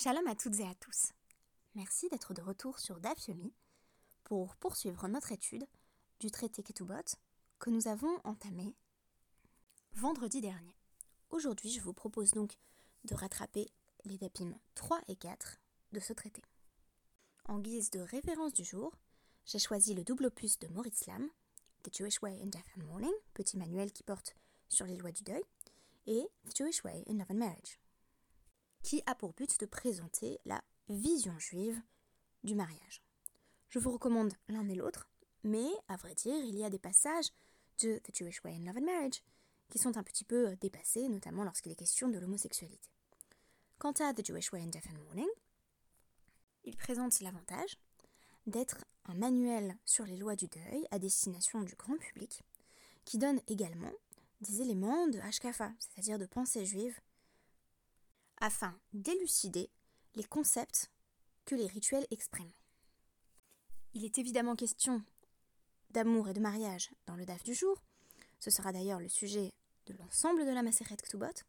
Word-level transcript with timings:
Shalom 0.00 0.28
à 0.28 0.36
toutes 0.36 0.60
et 0.60 0.64
à 0.64 0.74
tous. 0.76 1.12
Merci 1.74 2.08
d'être 2.08 2.32
de 2.32 2.40
retour 2.40 2.78
sur 2.78 3.00
DAF 3.00 3.30
pour 4.22 4.54
poursuivre 4.54 5.08
notre 5.08 5.32
étude 5.32 5.66
du 6.20 6.30
traité 6.30 6.62
Ketubot 6.62 7.16
que 7.58 7.70
nous 7.70 7.88
avons 7.88 8.20
entamé 8.22 8.76
vendredi 9.94 10.40
dernier. 10.40 10.76
Aujourd'hui, 11.30 11.70
je 11.72 11.80
vous 11.80 11.92
propose 11.92 12.30
donc 12.30 12.52
de 13.06 13.16
rattraper 13.16 13.66
les 14.04 14.18
DAPIM 14.18 14.54
3 14.76 15.00
et 15.08 15.16
4 15.16 15.58
de 15.90 15.98
ce 15.98 16.12
traité. 16.12 16.42
En 17.46 17.58
guise 17.58 17.90
de 17.90 17.98
référence 17.98 18.52
du 18.52 18.62
jour, 18.62 18.94
j'ai 19.46 19.58
choisi 19.58 19.94
le 19.94 20.04
double 20.04 20.30
plus 20.30 20.60
de 20.60 20.68
Moritz 20.68 21.06
Lam, 21.06 21.28
The 21.82 21.92
Jewish 21.92 22.22
Way 22.22 22.40
in 22.40 22.46
Death 22.46 22.68
and 22.76 22.84
Mourning, 22.84 23.14
petit 23.34 23.56
manuel 23.56 23.90
qui 23.90 24.04
porte 24.04 24.36
sur 24.68 24.86
les 24.86 24.96
lois 24.96 25.10
du 25.10 25.24
deuil, 25.24 25.42
et 26.06 26.24
The 26.48 26.56
Jewish 26.56 26.84
Way 26.84 27.02
in 27.08 27.14
Love 27.14 27.30
and 27.30 27.34
Marriage, 27.38 27.80
qui 28.88 29.02
a 29.04 29.14
pour 29.14 29.34
but 29.34 29.60
de 29.60 29.66
présenter 29.66 30.40
la 30.46 30.62
vision 30.88 31.38
juive 31.38 31.78
du 32.42 32.54
mariage. 32.54 33.02
Je 33.68 33.78
vous 33.78 33.90
recommande 33.90 34.32
l'un 34.48 34.66
et 34.66 34.74
l'autre, 34.74 35.10
mais 35.44 35.66
à 35.88 35.96
vrai 35.96 36.14
dire, 36.14 36.42
il 36.42 36.56
y 36.56 36.64
a 36.64 36.70
des 36.70 36.78
passages 36.78 37.28
de 37.82 37.98
The 37.98 38.16
Jewish 38.16 38.42
Way 38.42 38.54
in 38.54 38.64
Love 38.64 38.78
and 38.78 38.86
Marriage 38.86 39.22
qui 39.68 39.78
sont 39.78 39.98
un 39.98 40.02
petit 40.02 40.24
peu 40.24 40.56
dépassés, 40.56 41.06
notamment 41.10 41.44
lorsqu'il 41.44 41.70
est 41.70 41.74
question 41.74 42.08
de 42.08 42.18
l'homosexualité. 42.18 42.88
Quant 43.78 43.92
à 43.92 44.14
The 44.14 44.24
Jewish 44.24 44.50
Way 44.52 44.62
in 44.62 44.68
Death 44.68 44.86
and 44.86 45.02
Mourning, 45.04 45.28
il 46.64 46.74
présente 46.74 47.20
l'avantage 47.20 47.78
d'être 48.46 48.86
un 49.04 49.14
manuel 49.16 49.76
sur 49.84 50.06
les 50.06 50.16
lois 50.16 50.34
du 50.34 50.46
deuil 50.46 50.86
à 50.90 50.98
destination 50.98 51.60
du 51.60 51.74
grand 51.74 51.98
public, 51.98 52.42
qui 53.04 53.18
donne 53.18 53.42
également 53.48 53.92
des 54.40 54.62
éléments 54.62 55.08
de 55.08 55.18
hashkafa, 55.18 55.74
c'est-à-dire 55.78 56.18
de 56.18 56.24
pensée 56.24 56.64
juive, 56.64 56.98
afin 58.40 58.78
d'élucider 58.92 59.70
les 60.14 60.24
concepts 60.24 60.90
que 61.44 61.54
les 61.54 61.66
rituels 61.66 62.06
expriment. 62.10 62.52
Il 63.94 64.04
est 64.04 64.18
évidemment 64.18 64.56
question 64.56 65.02
d'amour 65.90 66.28
et 66.28 66.34
de 66.34 66.40
mariage 66.40 66.90
dans 67.06 67.16
le 67.16 67.24
DAF 67.24 67.42
du 67.42 67.54
jour, 67.54 67.82
ce 68.38 68.50
sera 68.50 68.72
d'ailleurs 68.72 69.00
le 69.00 69.08
sujet 69.08 69.54
de 69.86 69.94
l'ensemble 69.94 70.44
de 70.44 70.50
la 70.50 70.62
Maseret 70.62 70.96
Ktubot, 70.96 71.44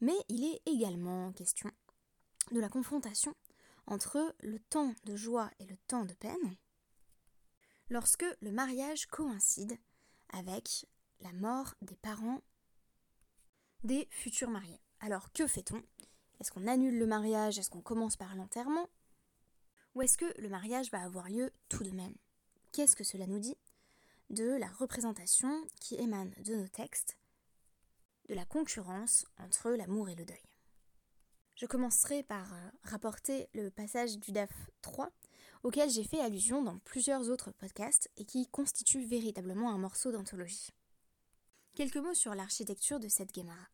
mais 0.00 0.16
il 0.28 0.44
est 0.44 0.62
également 0.66 1.32
question 1.32 1.70
de 2.52 2.60
la 2.60 2.68
confrontation 2.68 3.34
entre 3.86 4.34
le 4.40 4.58
temps 4.58 4.94
de 5.04 5.16
joie 5.16 5.50
et 5.58 5.66
le 5.66 5.76
temps 5.88 6.04
de 6.04 6.14
peine 6.14 6.56
lorsque 7.90 8.26
le 8.40 8.52
mariage 8.52 9.06
coïncide 9.06 9.78
avec 10.30 10.86
la 11.20 11.32
mort 11.32 11.74
des 11.82 11.96
parents 11.96 12.42
des 13.82 14.08
futurs 14.10 14.50
mariés. 14.50 14.80
Alors 15.00 15.32
que 15.32 15.46
fait-on? 15.46 15.82
Est-ce 16.40 16.50
qu'on 16.50 16.66
annule 16.66 16.98
le 16.98 17.06
mariage? 17.06 17.58
Est-ce 17.58 17.70
qu'on 17.70 17.80
commence 17.80 18.16
par 18.16 18.34
l'enterrement? 18.34 18.88
Ou 19.94 20.02
est-ce 20.02 20.18
que 20.18 20.40
le 20.40 20.48
mariage 20.48 20.90
va 20.90 21.02
avoir 21.02 21.28
lieu 21.28 21.50
tout 21.68 21.82
de 21.82 21.90
même? 21.90 22.14
Qu'est-ce 22.72 22.96
que 22.96 23.04
cela 23.04 23.26
nous 23.26 23.38
dit? 23.38 23.56
De 24.30 24.56
la 24.58 24.68
représentation 24.68 25.66
qui 25.80 25.94
émane 25.96 26.32
de 26.44 26.54
nos 26.54 26.68
textes, 26.68 27.16
de 28.28 28.34
la 28.34 28.44
concurrence 28.44 29.24
entre 29.38 29.70
l'amour 29.70 30.08
et 30.08 30.14
le 30.14 30.24
deuil. 30.24 30.44
Je 31.54 31.66
commencerai 31.66 32.22
par 32.22 32.52
euh, 32.52 32.70
rapporter 32.84 33.48
le 33.54 33.70
passage 33.70 34.18
du 34.18 34.30
DAF 34.30 34.52
3 34.82 35.10
auquel 35.64 35.90
j'ai 35.90 36.04
fait 36.04 36.20
allusion 36.20 36.62
dans 36.62 36.78
plusieurs 36.78 37.30
autres 37.30 37.50
podcasts 37.50 38.10
et 38.16 38.24
qui 38.24 38.46
constitue 38.46 39.04
véritablement 39.04 39.70
un 39.70 39.78
morceau 39.78 40.12
d'anthologie. 40.12 40.70
Quelques 41.74 41.96
mots 41.96 42.14
sur 42.14 42.34
l'architecture 42.34 43.00
de 43.00 43.08
cette 43.08 43.34
Gemara. 43.34 43.66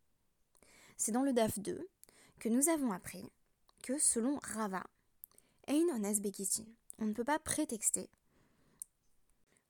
C'est 0.96 1.12
dans 1.12 1.22
le 1.22 1.32
DAF 1.32 1.58
2 1.58 1.88
que 2.38 2.48
nous 2.48 2.68
avons 2.68 2.92
appris 2.92 3.30
que 3.82 3.98
selon 3.98 4.38
Rava, 4.42 4.84
Ein 5.68 5.88
Ones 5.94 6.20
on 6.98 7.06
ne 7.06 7.12
peut 7.12 7.24
pas 7.24 7.38
prétexter 7.38 8.08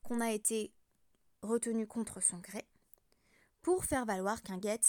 qu'on 0.02 0.20
a 0.20 0.33
été 0.33 0.72
retenu 1.42 1.86
contre 1.86 2.20
son 2.20 2.39
gré 2.39 2.67
pour 3.63 3.84
faire 3.84 4.05
valoir 4.05 4.42
qu'un 4.42 4.61
get, 4.61 4.80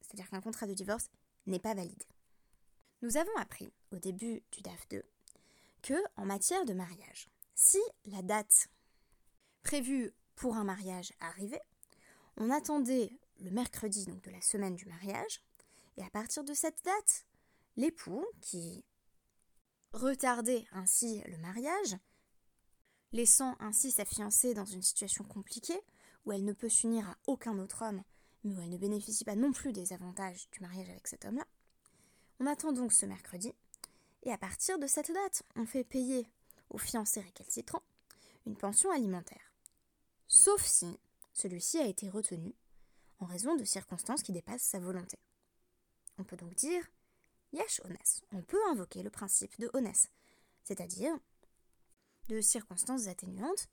c'est-à-dire 0.00 0.28
qu'un 0.30 0.40
contrat 0.40 0.66
de 0.66 0.74
divorce, 0.74 1.10
n'est 1.46 1.58
pas 1.58 1.74
valide. 1.74 2.04
Nous 3.02 3.18
avons 3.18 3.36
appris 3.36 3.70
au 3.92 3.98
début 3.98 4.42
du 4.50 4.62
DAF 4.62 4.88
2 4.88 5.02
que 5.82 5.94
en 6.16 6.24
matière 6.24 6.64
de 6.64 6.72
mariage, 6.72 7.28
si 7.54 7.78
la 8.06 8.22
date 8.22 8.68
prévue 9.62 10.14
pour 10.34 10.56
un 10.56 10.64
mariage 10.64 11.12
arrivait, 11.20 11.62
on 12.38 12.50
attendait 12.50 13.10
le 13.40 13.50
mercredi 13.50 14.06
donc 14.06 14.22
de 14.22 14.30
la 14.30 14.40
semaine 14.40 14.74
du 14.74 14.86
mariage 14.86 15.42
et 15.96 16.02
à 16.02 16.10
partir 16.10 16.44
de 16.44 16.54
cette 16.54 16.84
date, 16.84 17.26
l'époux 17.76 18.26
qui 18.40 18.84
retardait 19.92 20.66
ainsi 20.72 21.22
le 21.26 21.38
mariage, 21.38 21.96
laissant 23.12 23.56
ainsi 23.60 23.90
sa 23.90 24.04
fiancée 24.04 24.54
dans 24.54 24.64
une 24.64 24.82
situation 24.82 25.24
compliquée 25.24 25.80
où 26.24 26.32
elle 26.32 26.44
ne 26.44 26.52
peut 26.52 26.68
s'unir 26.68 27.08
à 27.08 27.16
aucun 27.26 27.58
autre 27.58 27.82
homme, 27.82 28.02
mais 28.42 28.54
où 28.54 28.60
elle 28.60 28.70
ne 28.70 28.78
bénéficie 28.78 29.24
pas 29.24 29.36
non 29.36 29.52
plus 29.52 29.72
des 29.72 29.92
avantages 29.92 30.48
du 30.50 30.60
mariage 30.60 30.90
avec 30.90 31.06
cet 31.06 31.24
homme-là. 31.24 31.46
On 32.40 32.46
attend 32.46 32.72
donc 32.72 32.92
ce 32.92 33.06
mercredi 33.06 33.52
et 34.24 34.32
à 34.32 34.38
partir 34.38 34.78
de 34.78 34.86
cette 34.86 35.12
date, 35.12 35.42
on 35.54 35.66
fait 35.66 35.84
payer 35.84 36.26
au 36.70 36.78
fiancé 36.78 37.20
récalcitrant 37.20 37.82
une 38.46 38.56
pension 38.56 38.90
alimentaire. 38.90 39.52
Sauf 40.26 40.64
si 40.64 40.98
celui-ci 41.32 41.78
a 41.78 41.86
été 41.86 42.08
retenu 42.08 42.54
en 43.20 43.26
raison 43.26 43.54
de 43.54 43.64
circonstances 43.64 44.22
qui 44.22 44.32
dépassent 44.32 44.62
sa 44.62 44.80
volonté. 44.80 45.18
On 46.18 46.24
peut 46.24 46.36
donc 46.36 46.54
dire 46.54 46.84
Yesh 47.52 47.80
Ones. 47.84 47.96
On 48.32 48.42
peut 48.42 48.60
invoquer 48.70 49.02
le 49.02 49.10
principe 49.10 49.58
de 49.58 49.70
Ones, 49.74 49.92
c'est-à-dire 50.62 51.16
de 52.28 52.40
circonstances 52.40 53.06
atténuantes. 53.06 53.68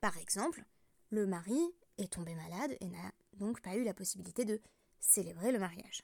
Par 0.00 0.18
exemple, 0.18 0.64
le 1.10 1.26
mari 1.26 1.60
est 1.98 2.12
tombé 2.12 2.34
malade 2.34 2.76
et 2.80 2.88
n'a 2.88 3.12
donc 3.34 3.60
pas 3.60 3.76
eu 3.76 3.84
la 3.84 3.94
possibilité 3.94 4.44
de 4.44 4.60
célébrer 5.00 5.52
le 5.52 5.58
mariage. 5.58 6.02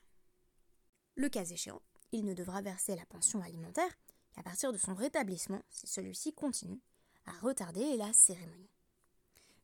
Le 1.17 1.29
cas 1.29 1.45
échéant, 1.45 1.83
il 2.13 2.25
ne 2.25 2.35
devra 2.35 2.63
verser 2.63 2.95
la 2.97 3.07
pension 3.07 3.43
alimentaire 3.43 3.91
qu'à 4.33 4.43
partir 4.43 4.73
de 4.73 4.79
son 4.79 4.95
rétablissement 4.95 5.63
si 5.69 5.87
celui-ci 5.87 6.33
continue 6.33 6.81
à 7.27 7.33
retarder 7.41 7.97
la 7.97 8.13
cérémonie. 8.13 8.71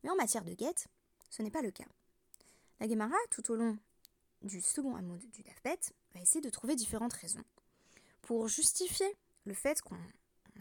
Mais 0.03 0.11
en 0.11 0.17
matière 0.17 0.45
de 0.45 0.53
guette, 0.53 0.89
ce 1.31 1.43
n'est 1.43 1.51
pas 1.51 1.63
le 1.63 1.71
cas. 1.71 1.87
La 2.81 2.89
Gemara, 2.89 3.17
tout 3.31 3.51
au 3.51 3.57
long 3.57 3.79
du 4.45 4.61
second 4.61 4.95
hameau 4.95 5.17
du 5.17 5.43
Dafbet, 5.43 5.81
va 6.15 6.21
essayer 6.21 6.41
de 6.41 6.51
trouver 6.51 6.77
différentes 6.77 7.15
raisons 7.15 7.45
pour 8.23 8.47
justifier 8.49 9.07
le 9.45 9.55
fait 9.55 9.83
qu'on 9.83 9.99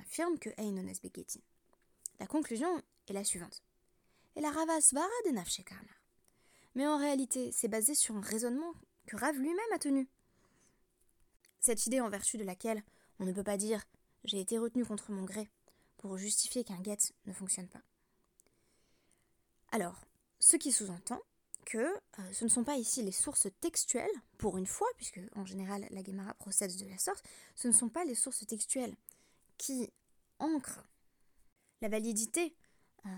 affirme 0.01 0.39
que 0.39 0.49
Einones 0.57 0.93
Begetin. 1.03 1.39
La 2.19 2.27
conclusion 2.27 2.81
est 3.07 3.13
la 3.13 3.23
suivante. 3.23 3.61
Et 4.35 4.41
la 4.41 4.51
Nafshekana. 5.31 5.81
Mais 6.75 6.87
en 6.87 6.97
réalité, 6.97 7.51
c'est 7.51 7.67
basé 7.67 7.93
sur 7.93 8.15
un 8.15 8.21
raisonnement 8.21 8.73
que 9.05 9.15
Rav 9.15 9.35
lui-même 9.37 9.59
a 9.73 9.79
tenu. 9.79 10.07
Cette 11.59 11.85
idée 11.85 12.01
en 12.01 12.09
vertu 12.09 12.37
de 12.37 12.43
laquelle 12.43 12.83
on 13.19 13.25
ne 13.25 13.31
peut 13.31 13.43
pas 13.43 13.57
dire 13.57 13.83
j'ai 14.23 14.39
été 14.39 14.57
retenu 14.57 14.85
contre 14.85 15.11
mon 15.11 15.23
gré 15.23 15.49
pour 15.97 16.17
justifier 16.17 16.63
qu'un 16.63 16.81
get 16.83 16.97
ne 17.25 17.33
fonctionne 17.33 17.67
pas. 17.67 17.81
Alors, 19.71 20.01
ce 20.39 20.57
qui 20.57 20.71
sous-entend 20.71 21.21
que 21.65 21.77
euh, 21.77 22.33
ce 22.33 22.43
ne 22.43 22.49
sont 22.49 22.63
pas 22.63 22.77
ici 22.77 23.01
les 23.01 23.11
sources 23.11 23.47
textuelles, 23.61 24.09
pour 24.37 24.57
une 24.57 24.65
fois, 24.65 24.87
puisque 24.97 25.19
en 25.35 25.45
général 25.45 25.87
la 25.89 26.03
Gemara 26.03 26.33
procède 26.35 26.75
de 26.75 26.85
la 26.87 26.97
sorte, 26.97 27.23
ce 27.55 27.67
ne 27.67 27.73
sont 27.73 27.89
pas 27.89 28.05
les 28.05 28.15
sources 28.15 28.45
textuelles 28.45 28.95
qui 29.57 29.91
ancrent 30.39 30.83
la 31.81 31.89
validité 31.89 32.55
euh, 33.05 33.09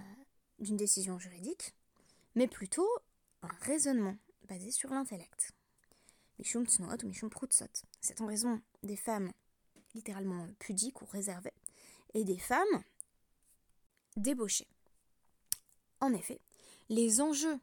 d'une 0.60 0.78
décision 0.78 1.20
juridique, 1.20 1.74
mais 2.36 2.48
plutôt 2.48 2.90
un 3.42 3.56
raisonnement 3.62 4.18
basé 4.48 4.72
sur 4.72 4.90
l'intellect. 4.90 5.52
Mishum 6.40 6.66
tsnoot 6.66 7.04
ou 7.04 7.08
mishum 7.08 7.30
prutsot. 7.30 7.66
C'est 8.02 8.20
en 8.22 8.26
raison 8.26 8.62
des 8.84 8.98
femmes 8.98 9.32
littéralement 9.94 10.48
pudiques 10.60 11.02
ou 11.02 11.06
réservées 11.06 11.54
et 12.14 12.24
des 12.24 12.38
femmes 12.38 12.84
débauchées. 14.18 14.68
En 16.02 16.14
effet, 16.14 16.40
les 16.90 17.22
enjeux 17.22 17.60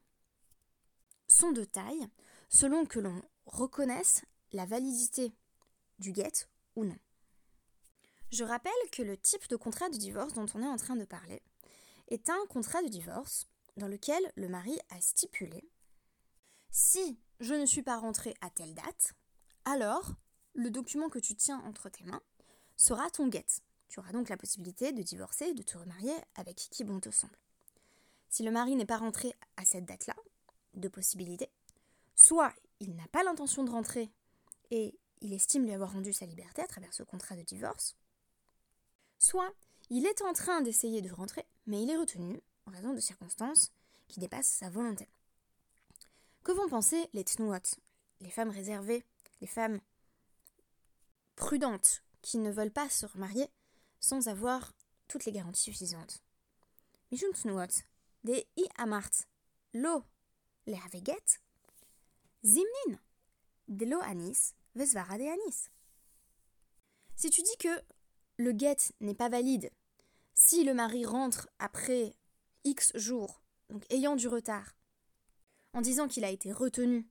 sont 1.32 1.52
de 1.52 1.64
taille 1.64 2.08
selon 2.49 2.84
que 2.87 3.00
l'on 3.00 3.23
reconnaisse 3.46 4.23
la 4.52 4.67
validité 4.67 5.32
du 5.99 6.12
guet 6.12 6.46
ou 6.76 6.84
non. 6.84 6.99
Je 8.31 8.44
rappelle 8.44 8.73
que 8.93 9.02
le 9.02 9.17
type 9.17 9.49
de 9.49 9.56
contrat 9.56 9.90
de 9.90 9.96
divorce 9.96 10.32
dont 10.32 10.46
on 10.55 10.62
est 10.62 10.67
en 10.67 10.76
train 10.76 10.96
de 10.96 11.05
parler 11.05 11.43
est 12.08 12.31
un 12.31 12.46
contrat 12.49 12.82
de 12.82 12.88
divorce 12.88 13.46
dans 13.76 13.88
lequel 13.88 14.23
le 14.37 14.49
mari 14.49 14.79
a 14.90 15.00
stipulé 15.00 15.70
si 16.75 17.19
je 17.38 17.52
ne 17.52 17.67
suis 17.67 17.82
pas 17.82 17.99
rentré 17.99 18.34
à 18.40 18.49
telle 18.49 18.75
date, 18.75 19.12
alors 19.67 20.14
le 20.55 20.70
document 20.70 21.11
que 21.11 21.19
tu 21.19 21.37
tiens 21.37 21.61
entre 21.67 21.90
tes 21.90 22.05
mains 22.05 22.23
sera 22.79 23.11
ton 23.11 23.29
guet. 23.29 23.44
Tu 23.88 24.00
auras 24.00 24.12
donc 24.12 24.31
la 24.31 24.38
possibilité 24.38 24.93
de 24.93 25.02
divorcer 25.02 25.46
et 25.46 25.55
de 25.55 25.62
te 25.62 25.76
remarier 25.76 26.14
avec 26.34 26.56
qui 26.56 26.82
bon 26.82 26.99
te 26.99 27.11
semble. 27.11 27.37
Si 28.31 28.43
le 28.43 28.50
mari 28.50 28.75
n'est 28.75 28.87
pas 28.87 28.96
rentré 28.96 29.34
à 29.58 29.67
cette 29.67 29.84
date-là, 29.84 30.17
deux 30.74 30.90
possibilités. 30.90 31.50
Soit 32.14 32.54
il 32.80 32.94
n'a 32.94 33.08
pas 33.08 33.22
l'intention 33.22 33.64
de 33.64 33.70
rentrer 33.70 34.10
et 34.70 34.98
il 35.20 35.32
estime 35.32 35.64
lui 35.64 35.72
avoir 35.72 35.92
rendu 35.92 36.12
sa 36.12 36.26
liberté 36.26 36.62
à 36.62 36.66
travers 36.66 36.92
ce 36.92 37.02
contrat 37.02 37.36
de 37.36 37.42
divorce, 37.42 37.96
soit 39.19 39.52
il 39.90 40.06
est 40.06 40.22
en 40.22 40.32
train 40.32 40.60
d'essayer 40.62 41.00
de 41.02 41.12
rentrer, 41.12 41.46
mais 41.66 41.82
il 41.82 41.90
est 41.90 41.96
retenu 41.96 42.42
en 42.66 42.70
raison 42.70 42.92
de 42.92 43.00
circonstances 43.00 43.70
qui 44.08 44.20
dépassent 44.20 44.48
sa 44.48 44.70
volonté. 44.70 45.08
Que 46.42 46.52
vont 46.52 46.69
penser 46.69 47.08
les 47.12 47.24
tnuot, 47.24 47.60
les 48.20 48.30
femmes 48.30 48.50
réservées, 48.50 49.04
les 49.40 49.46
femmes 49.46 49.80
prudentes 51.36 52.02
qui 52.20 52.38
ne 52.38 52.50
veulent 52.50 52.72
pas 52.72 52.88
se 52.88 53.06
remarier 53.06 53.48
sans 54.00 54.28
avoir 54.28 54.72
toutes 55.08 55.24
les 55.24 55.32
garanties 55.32 55.62
suffisantes? 55.62 56.22
Tnuot, 57.10 57.82
des 58.24 58.46
i 58.56 58.66
amart, 58.76 59.10
lo 59.74 60.04
Si 67.16 67.30
tu 67.30 67.42
dis 67.42 67.56
que 67.58 67.68
le 68.38 68.52
get 68.56 68.76
n'est 69.00 69.14
pas 69.14 69.28
valide 69.28 69.70
si 70.34 70.64
le 70.64 70.74
mari 70.74 71.04
rentre 71.04 71.48
après 71.58 72.14
X 72.64 72.96
jours, 72.96 73.42
donc 73.68 73.84
ayant 73.90 74.16
du 74.16 74.28
retard, 74.28 74.74
en 75.72 75.80
disant 75.80 76.08
qu'il 76.08 76.24
a 76.24 76.30
été 76.30 76.52
retenu 76.52 77.06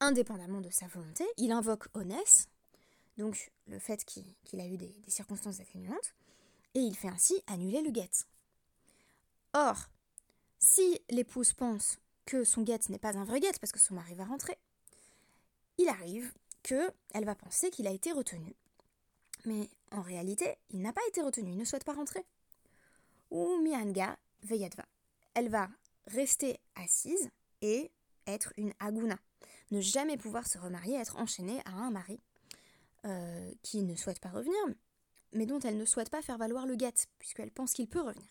indépendamment 0.00 0.60
de 0.60 0.70
sa 0.70 0.86
volonté, 0.88 1.24
il 1.36 1.52
invoque 1.52 1.86
Onès, 1.94 2.48
donc 3.16 3.52
le 3.66 3.78
fait 3.78 4.04
qu'il 4.04 4.60
a 4.60 4.66
eu 4.66 4.76
des, 4.76 4.92
circonstances 5.08 5.60
atténuantes, 5.60 6.14
et 6.74 6.80
il 6.80 6.96
fait 6.96 7.08
ainsi 7.08 7.42
annuler 7.46 7.82
le 7.82 7.90
guet. 7.90 8.10
Or, 9.52 9.88
si 10.62 11.02
l'épouse 11.10 11.52
pense 11.52 11.98
que 12.24 12.44
son 12.44 12.62
guet 12.62 12.78
n'est 12.88 12.98
pas 12.98 13.16
un 13.18 13.24
vrai 13.24 13.40
guet 13.40 13.58
parce 13.60 13.72
que 13.72 13.80
son 13.80 13.94
mari 13.94 14.14
va 14.14 14.24
rentrer, 14.24 14.56
il 15.76 15.88
arrive 15.88 16.32
qu'elle 16.62 17.24
va 17.24 17.34
penser 17.34 17.70
qu'il 17.70 17.88
a 17.88 17.90
été 17.90 18.12
retenu. 18.12 18.54
Mais 19.44 19.68
en 19.90 20.02
réalité, 20.02 20.54
il 20.70 20.80
n'a 20.80 20.92
pas 20.92 21.00
été 21.08 21.20
retenu, 21.20 21.50
il 21.50 21.58
ne 21.58 21.64
souhaite 21.64 21.84
pas 21.84 21.94
rentrer. 21.94 22.24
Ou 23.32 23.60
Mianga 23.60 24.16
Veyadva. 24.44 24.86
Elle 25.34 25.48
va 25.48 25.68
rester 26.06 26.60
assise 26.76 27.30
et 27.60 27.90
être 28.28 28.52
une 28.56 28.72
aguna. 28.78 29.18
Ne 29.72 29.80
jamais 29.80 30.16
pouvoir 30.16 30.46
se 30.46 30.58
remarier, 30.58 30.94
être 30.94 31.16
enchaînée 31.16 31.60
à 31.64 31.72
un 31.72 31.90
mari 31.90 32.20
euh, 33.04 33.52
qui 33.62 33.82
ne 33.82 33.96
souhaite 33.96 34.20
pas 34.20 34.28
revenir, 34.28 34.60
mais 35.32 35.46
dont 35.46 35.58
elle 35.58 35.76
ne 35.76 35.84
souhaite 35.84 36.10
pas 36.10 36.22
faire 36.22 36.38
valoir 36.38 36.66
le 36.66 36.76
guet, 36.76 36.94
puisqu'elle 37.18 37.50
pense 37.50 37.72
qu'il 37.72 37.88
peut 37.88 38.02
revenir. 38.02 38.28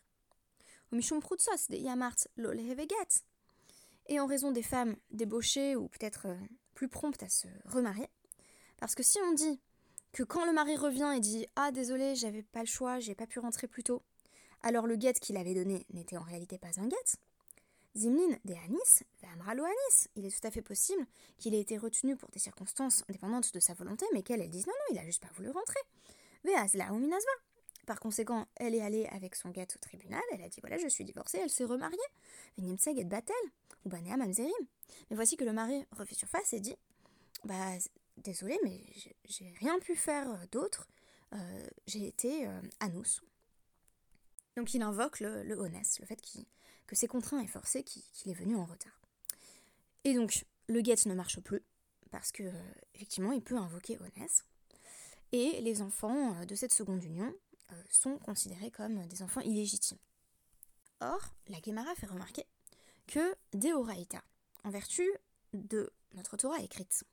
Et 4.08 4.20
en 4.20 4.26
raison 4.26 4.52
des 4.52 4.64
femmes 4.64 4.96
débauchées 5.12 5.76
ou 5.76 5.88
peut-être 5.88 6.28
euh, 6.28 6.36
plus 6.74 6.90
promptes 6.90 7.24
à 7.24 7.30
se 7.30 7.48
remarier, 7.66 8.10
parce 8.78 8.96
que 8.96 9.04
si 9.04 9.20
on 9.20 9.34
dit 9.34 9.60
que 10.12 10.24
quand 10.24 10.46
le 10.46 10.52
mari 10.52 10.76
revient 10.76 11.14
et 11.16 11.20
dit 11.20 11.46
Ah 11.56 11.72
désolé, 11.72 12.16
j'avais 12.16 12.44
pas 12.44 12.62
le 12.62 12.66
choix, 12.66 13.00
j'ai 13.00 13.16
pas 13.16 13.28
pu 13.28 13.40
rentrer 13.40 13.68
plus 13.68 13.84
tôt, 13.84 14.02
alors 14.64 14.88
le 14.88 14.96
guet 14.96 15.14
qu'il 15.14 15.38
avait 15.38 15.54
donné 15.54 15.86
n'était 15.94 16.18
en 16.18 16.24
réalité 16.24 16.58
pas 16.58 16.80
un 16.80 16.88
guet, 16.88 17.18
Zimnin 17.96 18.38
de 18.46 18.54
Anis, 18.54 19.04
Amralo 19.34 19.64
Anis. 19.64 20.08
Il 20.16 20.26
est 20.26 20.40
tout 20.40 20.48
à 20.48 20.52
fait 20.52 20.62
possible 20.62 21.06
qu'il 21.38 21.54
ait 21.54 21.60
été 21.60 21.78
retenu 21.78 22.16
pour 22.16 22.30
des 22.30 22.40
circonstances 22.40 23.04
indépendantes 23.10 23.54
de 23.54 23.60
sa 23.60 23.74
volonté, 23.74 24.06
mais 24.14 24.24
qu'elle, 24.24 24.42
elle 24.42 24.50
dise 24.50 24.68
non, 24.68 24.74
non, 24.74 24.96
il 24.96 25.00
a 25.00 25.06
juste 25.06 25.22
pas 25.22 25.34
voulu 25.36 25.50
rentrer. 25.50 25.80
Veazla 26.44 26.90
Minasva. 26.92 27.32
Par 27.92 28.00
conséquent, 28.00 28.48
elle 28.56 28.74
est 28.74 28.82
allée 28.82 29.06
avec 29.08 29.36
son 29.36 29.50
guet 29.50 29.68
au 29.76 29.78
tribunal, 29.80 30.22
elle 30.32 30.42
a 30.42 30.48
dit 30.48 30.62
voilà, 30.62 30.78
je 30.78 30.88
suis 30.88 31.04
divorcée, 31.04 31.40
elle 31.40 31.50
s'est 31.50 31.66
remariée. 31.66 31.98
Et 32.58 33.04
Batel, 33.04 33.36
ou 33.84 33.90
Banea 33.90 34.16
Mamzerim. 34.16 34.54
Mais 35.10 35.18
voici 35.18 35.36
que 35.36 35.44
le 35.44 35.52
mari 35.52 35.86
refait 35.92 36.16
surface 36.16 36.54
et 36.54 36.62
dit 36.62 36.78
bah, 37.44 37.74
désolé, 38.16 38.58
mais 38.64 38.80
j'ai 39.26 39.54
rien 39.60 39.78
pu 39.80 39.98
faire 39.98 40.48
d'autre, 40.54 40.88
euh, 41.34 41.68
j'ai 41.86 42.08
été 42.08 42.48
euh, 42.48 42.62
anus. 42.80 43.22
Donc 44.56 44.74
il 44.74 44.84
invoque 44.84 45.20
le, 45.20 45.44
le 45.44 45.56
le 45.56 46.06
fait 46.06 46.22
que 46.88 46.96
c'est 46.96 47.08
contraint 47.08 47.42
et 47.42 47.48
forcé 47.48 47.84
qu'il 47.84 48.32
est 48.32 48.34
venu 48.34 48.56
en 48.56 48.64
retard. 48.64 49.02
Et 50.06 50.14
donc, 50.14 50.46
le 50.70 50.82
get 50.82 50.96
ne 51.08 51.14
marche 51.14 51.42
plus, 51.42 51.62
parce 52.10 52.32
que, 52.32 52.50
effectivement, 52.96 53.34
il 53.34 53.42
peut 53.42 53.58
invoquer 53.58 54.00
Onès. 54.00 54.46
Et 55.34 55.60
les 55.60 55.82
enfants 55.82 56.36
euh, 56.36 56.46
de 56.46 56.56
cette 56.56 56.74
seconde 56.74 57.04
union 57.04 57.28
euh, 57.28 57.51
sont 57.90 58.18
considérés 58.20 58.72
comme 58.72 59.06
des 59.08 59.24
enfants 59.24 59.42
illégitimes. 59.42 59.98
Or, 61.02 61.20
la 61.48 61.58
Gemara 61.66 61.94
fait 61.96 62.06
remarquer 62.06 62.46
que 63.08 63.36
Deoraita, 63.54 64.24
en 64.64 64.70
vertu 64.70 65.10
de 65.54 65.92
notre 66.14 66.38
Torah 66.38 66.60
écrite, 66.60 67.04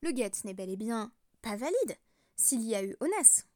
le 0.00 0.10
get 0.10 0.32
n'est 0.44 0.54
bel 0.54 0.70
et 0.70 0.76
bien 0.76 1.12
pas 1.42 1.56
valide 1.56 1.96
s'il 2.36 2.62
y 2.62 2.74
a 2.74 2.82
eu 2.82 2.96
Onès. 3.00 3.46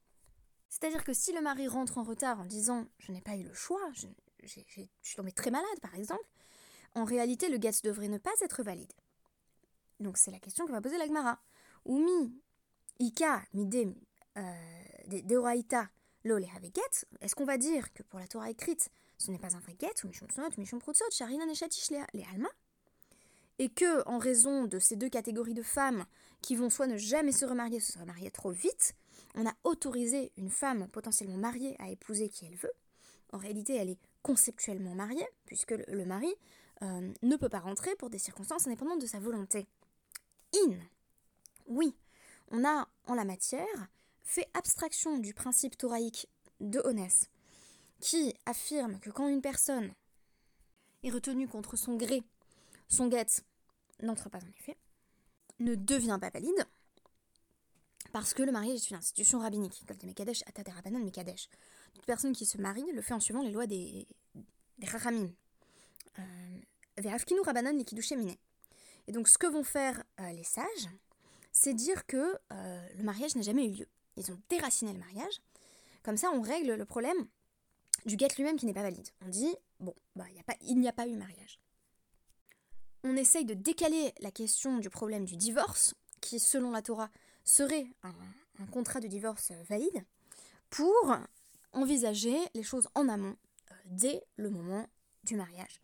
C'est-à-dire 0.68 1.04
que 1.04 1.14
si 1.14 1.32
le 1.32 1.40
mari 1.40 1.68
rentre 1.68 1.98
en 1.98 2.02
retard 2.02 2.38
en 2.40 2.44
disant 2.44 2.86
je 2.98 3.12
n'ai 3.12 3.20
pas 3.20 3.36
eu 3.36 3.42
le 3.42 3.54
choix, 3.54 3.80
je, 3.92 4.06
suis 4.44 5.16
tombée 5.16 5.32
très 5.32 5.50
malade 5.50 5.80
par 5.80 5.94
exemple, 5.94 6.28
en 6.94 7.04
réalité 7.04 7.48
le 7.48 7.60
get 7.60 7.80
devrait 7.82 8.08
ne 8.08 8.18
pas 8.18 8.34
être 8.42 8.62
valide. 8.62 8.92
Donc 9.98 10.18
c'est 10.18 10.30
la 10.30 10.38
question 10.38 10.66
que 10.66 10.72
va 10.72 10.80
poser 10.80 10.98
l'Agmara. 10.98 11.40
Umi, 11.86 12.40
Ika, 12.98 13.42
Mide, 13.54 13.94
euh, 14.36 14.84
Deoraita, 15.06 15.88
Lo 16.24 16.38
le 16.38 16.44
get, 16.44 17.06
est-ce 17.20 17.36
qu'on 17.36 17.44
va 17.44 17.56
dire 17.56 17.92
que 17.92 18.02
pour 18.02 18.18
la 18.18 18.26
Torah 18.26 18.50
écrite, 18.50 18.90
ce 19.16 19.30
n'est 19.30 19.38
pas 19.38 19.54
un 19.54 19.60
vrai 19.60 19.76
get, 19.80 19.92
ou 20.02 20.08
Mishum 20.08 20.28
Tsonot, 20.28 20.48
Mishum 20.58 20.80
Prutsot, 20.80 21.10
Sharina 21.12 21.46
Neshatish 21.46 21.90
les 21.90 22.24
Alma 22.32 22.48
et 23.58 23.68
que, 23.68 24.06
en 24.06 24.18
raison 24.18 24.64
de 24.64 24.78
ces 24.78 24.96
deux 24.96 25.08
catégories 25.08 25.54
de 25.54 25.62
femmes 25.62 26.04
qui 26.42 26.56
vont 26.56 26.70
soit 26.70 26.86
ne 26.86 26.96
jamais 26.96 27.32
se 27.32 27.46
remarier, 27.46 27.80
soit 27.80 27.94
se 27.94 27.98
remarier 27.98 28.30
trop 28.30 28.50
vite, 28.50 28.94
on 29.34 29.46
a 29.46 29.52
autorisé 29.64 30.32
une 30.36 30.50
femme 30.50 30.88
potentiellement 30.88 31.36
mariée 31.36 31.76
à 31.78 31.88
épouser 31.90 32.28
qui 32.28 32.44
elle 32.46 32.56
veut. 32.56 32.72
En 33.32 33.38
réalité, 33.38 33.76
elle 33.76 33.90
est 33.90 33.98
conceptuellement 34.22 34.94
mariée, 34.94 35.26
puisque 35.46 35.70
le, 35.70 36.04
mari 36.04 36.32
euh, 36.82 37.12
ne 37.22 37.36
peut 37.36 37.48
pas 37.48 37.60
rentrer 37.60 37.94
pour 37.96 38.10
des 38.10 38.18
circonstances 38.18 38.66
indépendantes 38.66 39.00
de 39.00 39.06
sa 39.06 39.18
volonté. 39.18 39.66
In. 40.54 40.74
Oui, 41.66 41.94
on 42.50 42.64
a 42.64 42.88
en 43.06 43.14
la 43.14 43.24
matière 43.24 43.88
fait 44.26 44.48
abstraction 44.54 45.18
du 45.18 45.32
principe 45.32 45.78
thoraïque 45.78 46.28
de 46.60 46.80
Honès, 46.84 47.30
qui 48.00 48.34
affirme 48.44 48.98
que 49.00 49.10
quand 49.10 49.28
une 49.28 49.40
personne 49.40 49.94
est 51.02 51.10
retenue 51.10 51.48
contre 51.48 51.76
son 51.76 51.96
gré, 51.96 52.22
son 52.88 53.06
guet 53.06 53.26
n'entre 54.02 54.28
pas 54.28 54.38
en 54.38 54.50
effet, 54.58 54.76
ne 55.60 55.74
devient 55.74 56.18
pas 56.20 56.30
valide, 56.30 56.66
parce 58.12 58.34
que 58.34 58.42
le 58.42 58.52
mariage 58.52 58.76
est 58.76 58.90
une 58.90 58.96
institution 58.96 59.38
rabbinique, 59.38 59.84
comme 59.86 59.96
des 59.96 60.06
Mekadesh, 60.06 60.42
Mekadesh. 60.90 61.48
Toute 61.94 62.06
personne 62.06 62.32
qui 62.34 62.46
se 62.46 62.58
marie 62.58 62.84
le 62.92 63.02
fait 63.02 63.14
en 63.14 63.20
suivant 63.20 63.42
les 63.42 63.50
lois 63.50 63.66
des, 63.66 64.06
des. 64.78 64.86
Euh. 66.18 66.24
Et 69.06 69.12
donc, 69.12 69.28
ce 69.28 69.38
que 69.38 69.46
vont 69.46 69.64
faire 69.64 70.02
euh, 70.20 70.32
les 70.32 70.44
sages, 70.44 70.88
c'est 71.52 71.74
dire 71.74 72.06
que 72.06 72.38
euh, 72.52 72.88
le 72.96 73.02
mariage 73.02 73.36
n'a 73.36 73.42
jamais 73.42 73.66
eu 73.66 73.72
lieu. 73.72 73.88
Ils 74.16 74.32
ont 74.32 74.40
déraciné 74.48 74.92
le 74.92 74.98
mariage. 74.98 75.40
Comme 76.02 76.16
ça, 76.16 76.30
on 76.32 76.40
règle 76.40 76.74
le 76.74 76.84
problème 76.84 77.26
du 78.04 78.16
guet 78.16 78.28
lui-même 78.36 78.56
qui 78.56 78.66
n'est 78.66 78.74
pas 78.74 78.82
valide. 78.82 79.08
On 79.24 79.28
dit, 79.28 79.54
bon, 79.80 79.94
bah, 80.14 80.24
il 80.62 80.78
n'y 80.78 80.88
a 80.88 80.92
pas 80.92 81.06
eu 81.06 81.16
mariage. 81.16 81.60
On 83.04 83.16
essaye 83.16 83.44
de 83.44 83.54
décaler 83.54 84.12
la 84.20 84.30
question 84.30 84.78
du 84.78 84.90
problème 84.90 85.24
du 85.24 85.36
divorce, 85.36 85.94
qui, 86.20 86.38
selon 86.38 86.70
la 86.70 86.82
Torah, 86.82 87.10
serait 87.44 87.86
un, 88.02 88.66
contrat 88.66 89.00
de 89.00 89.06
divorce 89.06 89.52
valide, 89.68 90.04
pour 90.70 91.16
envisager 91.72 92.36
les 92.54 92.62
choses 92.62 92.88
en 92.94 93.08
amont, 93.08 93.36
euh, 93.70 93.74
dès 93.86 94.24
le 94.36 94.50
moment 94.50 94.88
du 95.24 95.36
mariage. 95.36 95.80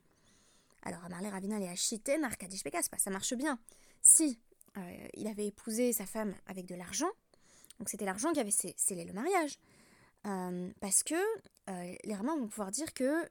Alors, 0.83 1.05
Amarle 1.05 1.27
Ravinal 1.27 1.63
et 1.63 1.69
Achiten, 1.69 2.25
Arkadish 2.25 2.65
pas 2.65 2.99
ça 2.99 3.11
marche 3.11 3.35
bien. 3.35 3.59
Si 4.01 4.41
euh, 4.77 5.09
il 5.15 5.29
avait 5.29 5.47
épousé 5.47 5.93
sa 5.93 6.07
femme 6.07 6.35
avec 6.47 6.67
de 6.67 6.75
l'argent, 6.75 7.11
donc 7.83 7.89
c'était 7.89 8.05
l'argent 8.05 8.33
qui 8.33 8.39
avait 8.39 8.53
scellé 8.53 9.05
le 9.05 9.13
mariage. 9.13 9.59
Euh, 10.25 10.71
parce 10.81 11.03
que 11.03 11.17
les 12.05 12.15
Ramans 12.15 12.39
vont 12.39 12.47
pouvoir 12.47 12.71
dire 12.71 12.95
que 12.95 13.29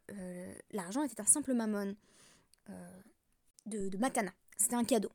l'argent 0.71 1.03
était 1.03 1.21
un 1.21 1.25
simple 1.25 1.53
mammon 1.53 1.95
de, 3.65 3.95
matana, 3.95 4.33
c'était 4.57 4.75
un 4.75 4.83
cadeau. 4.83 5.09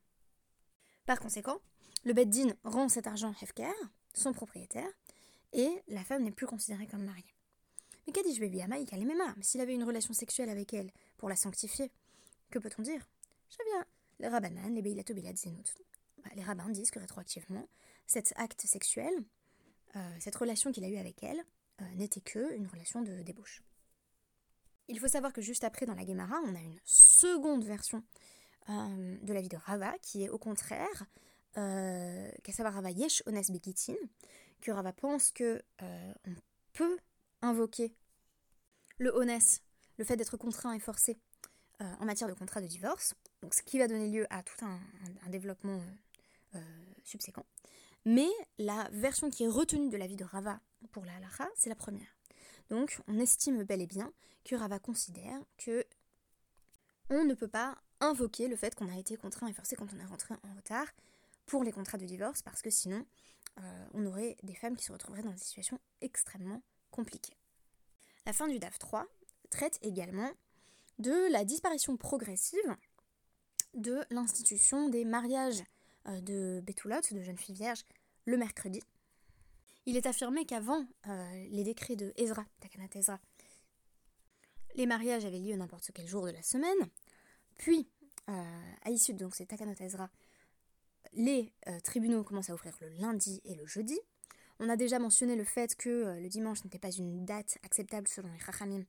Par 1.04 1.20
conséquent, 1.20 1.58
le 2.06 2.14
Beddin 2.14 2.54
rend 2.64 2.88
cet 2.88 3.06
argent 3.06 3.34
Hefker, 3.42 3.74
son 4.14 4.32
propriétaire, 4.32 4.88
et 5.52 5.82
la 5.88 6.02
femme 6.02 6.22
n'est 6.22 6.32
plus 6.32 6.46
considérée 6.46 6.86
comme 6.86 7.04
mariée. 7.04 7.34
Mais 8.06 8.14
qu'a 8.14 8.22
dit 8.22 8.40
Baby 8.40 8.62
Amaïk 8.62 8.90
à 8.94 8.96
Mais 9.36 9.42
s'il 9.42 9.60
avait 9.60 9.74
une 9.74 9.84
relation 9.84 10.14
sexuelle 10.14 10.48
avec 10.48 10.72
elle 10.72 10.90
pour 11.18 11.28
la 11.28 11.36
sanctifier, 11.36 11.92
que 12.50 12.58
peut-on 12.58 12.80
dire? 12.80 13.06
Je 13.50 13.58
viens. 13.66 13.84
Les 14.18 14.28
les. 14.28 15.84
Bah, 16.24 16.30
les 16.34 16.42
rabbins 16.42 16.70
disent 16.70 16.90
que 16.90 16.98
rétroactivement, 16.98 17.68
cet 18.06 18.32
acte 18.36 18.62
sexuel, 18.62 19.12
euh, 19.96 20.16
cette 20.20 20.36
relation 20.36 20.72
qu'il 20.72 20.84
a 20.84 20.88
eue 20.88 20.98
avec 20.98 21.22
elle, 21.22 21.42
euh, 21.80 21.84
n'était 21.94 22.20
que 22.20 22.54
une 22.54 22.66
relation 22.66 23.02
de 23.02 23.22
débauche. 23.22 23.62
Il 24.88 25.00
faut 25.00 25.08
savoir 25.08 25.32
que 25.32 25.40
juste 25.40 25.64
après, 25.64 25.86
dans 25.86 25.94
la 25.94 26.06
Gemara, 26.06 26.36
on 26.44 26.54
a 26.54 26.60
une 26.60 26.78
seconde 26.84 27.64
version 27.64 28.04
euh, 28.68 29.18
de 29.22 29.32
la 29.32 29.40
vie 29.40 29.48
de 29.48 29.56
Rava, 29.56 29.96
qui 30.00 30.24
est 30.24 30.28
au 30.28 30.38
contraire 30.38 31.06
qu'à 31.54 32.52
savoir 32.52 32.74
Rava 32.74 32.90
Yesh 32.90 33.22
Ones 33.24 33.40
Begitin, 33.48 33.94
que 34.60 34.70
Rava 34.70 34.92
pense 34.92 35.30
que 35.30 35.62
on 35.80 36.34
peut 36.74 36.98
invoquer 37.40 37.96
le 38.98 39.10
Ones, 39.16 39.40
le 39.96 40.04
fait 40.04 40.18
d'être 40.18 40.36
contraint 40.36 40.74
et 40.74 40.80
forcé 40.80 41.16
en 41.80 42.04
matière 42.04 42.28
de 42.28 42.34
contrat 42.34 42.60
de 42.60 42.66
divorce, 42.66 43.14
ce 43.50 43.62
qui 43.62 43.78
va 43.78 43.88
donner 43.88 44.10
lieu 44.10 44.26
à 44.28 44.42
tout 44.42 44.66
un, 44.66 45.30
développement 45.30 45.80
subséquent. 47.04 47.46
Mais 48.06 48.30
la 48.58 48.88
version 48.92 49.30
qui 49.30 49.42
est 49.42 49.48
retenue 49.48 49.90
de 49.90 49.96
l'avis 49.96 50.14
de 50.14 50.24
Rava 50.24 50.60
pour 50.92 51.04
la 51.04 51.16
halacha, 51.16 51.48
c'est 51.56 51.68
la 51.68 51.74
première. 51.74 52.16
Donc 52.70 53.00
on 53.08 53.18
estime 53.18 53.64
bel 53.64 53.82
et 53.82 53.86
bien 53.88 54.12
que 54.44 54.54
Rava 54.54 54.78
considère 54.78 55.40
que 55.58 55.84
on 57.10 57.24
ne 57.24 57.34
peut 57.34 57.48
pas 57.48 57.76
invoquer 58.00 58.46
le 58.46 58.54
fait 58.54 58.76
qu'on 58.76 58.88
a 58.88 58.96
été 58.96 59.16
contraint 59.16 59.48
et 59.48 59.52
forcé 59.52 59.74
quand 59.74 59.92
on 59.92 59.98
est 59.98 60.06
rentré 60.06 60.34
en 60.34 60.54
retard 60.54 60.86
pour 61.46 61.64
les 61.64 61.72
contrats 61.72 61.98
de 61.98 62.04
divorce, 62.04 62.42
parce 62.42 62.62
que 62.62 62.70
sinon, 62.70 63.04
euh, 63.58 63.86
on 63.92 64.06
aurait 64.06 64.36
des 64.44 64.54
femmes 64.54 64.76
qui 64.76 64.84
se 64.84 64.92
retrouveraient 64.92 65.22
dans 65.22 65.32
des 65.32 65.38
situations 65.38 65.80
extrêmement 66.00 66.62
compliquées. 66.90 67.36
La 68.24 68.32
fin 68.32 68.46
du 68.46 68.58
DAF 68.58 68.78
3 68.78 69.06
traite 69.50 69.78
également 69.82 70.30
de 70.98 71.30
la 71.32 71.44
disparition 71.44 71.96
progressive 71.96 72.76
de 73.74 74.04
l'institution 74.10 74.88
des 74.88 75.04
mariages 75.04 75.62
euh, 76.08 76.20
de 76.20 76.60
bétoulottes, 76.64 77.12
de 77.12 77.22
jeunes 77.22 77.38
filles 77.38 77.54
vierges, 77.56 77.84
le 78.26 78.36
mercredi. 78.36 78.82
Il 79.86 79.96
est 79.96 80.06
affirmé 80.06 80.44
qu'avant 80.44 80.84
euh, 81.06 81.46
les 81.50 81.64
décrets 81.64 81.96
de 81.96 82.12
Ezra, 82.16 82.44
Takanat 82.60 82.88
Ezra, 82.94 83.18
les 84.74 84.86
mariages 84.86 85.24
avaient 85.24 85.38
lieu 85.38 85.56
n'importe 85.56 85.90
quel 85.94 86.06
jour 86.06 86.26
de 86.26 86.32
la 86.32 86.42
semaine, 86.42 86.90
puis, 87.56 87.88
à 88.26 88.90
l'issue 88.90 89.14
de 89.14 89.26
ces 89.32 89.46
Takanat 89.46 89.80
Ezra, 89.80 90.10
les 91.16 91.52
euh, 91.68 91.80
tribunaux 91.80 92.22
commencent 92.22 92.50
à 92.50 92.54
ouvrir 92.54 92.76
le 92.80 92.88
lundi 93.00 93.40
et 93.44 93.54
le 93.54 93.66
jeudi. 93.66 93.98
On 94.58 94.68
a 94.68 94.76
déjà 94.76 94.98
mentionné 94.98 95.36
le 95.36 95.44
fait 95.44 95.74
que 95.74 95.88
euh, 95.88 96.20
le 96.20 96.28
dimanche 96.28 96.64
n'était 96.64 96.78
pas 96.78 96.90
une 96.90 97.24
date 97.24 97.58
acceptable 97.62 98.08
selon 98.08 98.30
les 98.32 98.38
Chachamim 98.38 98.84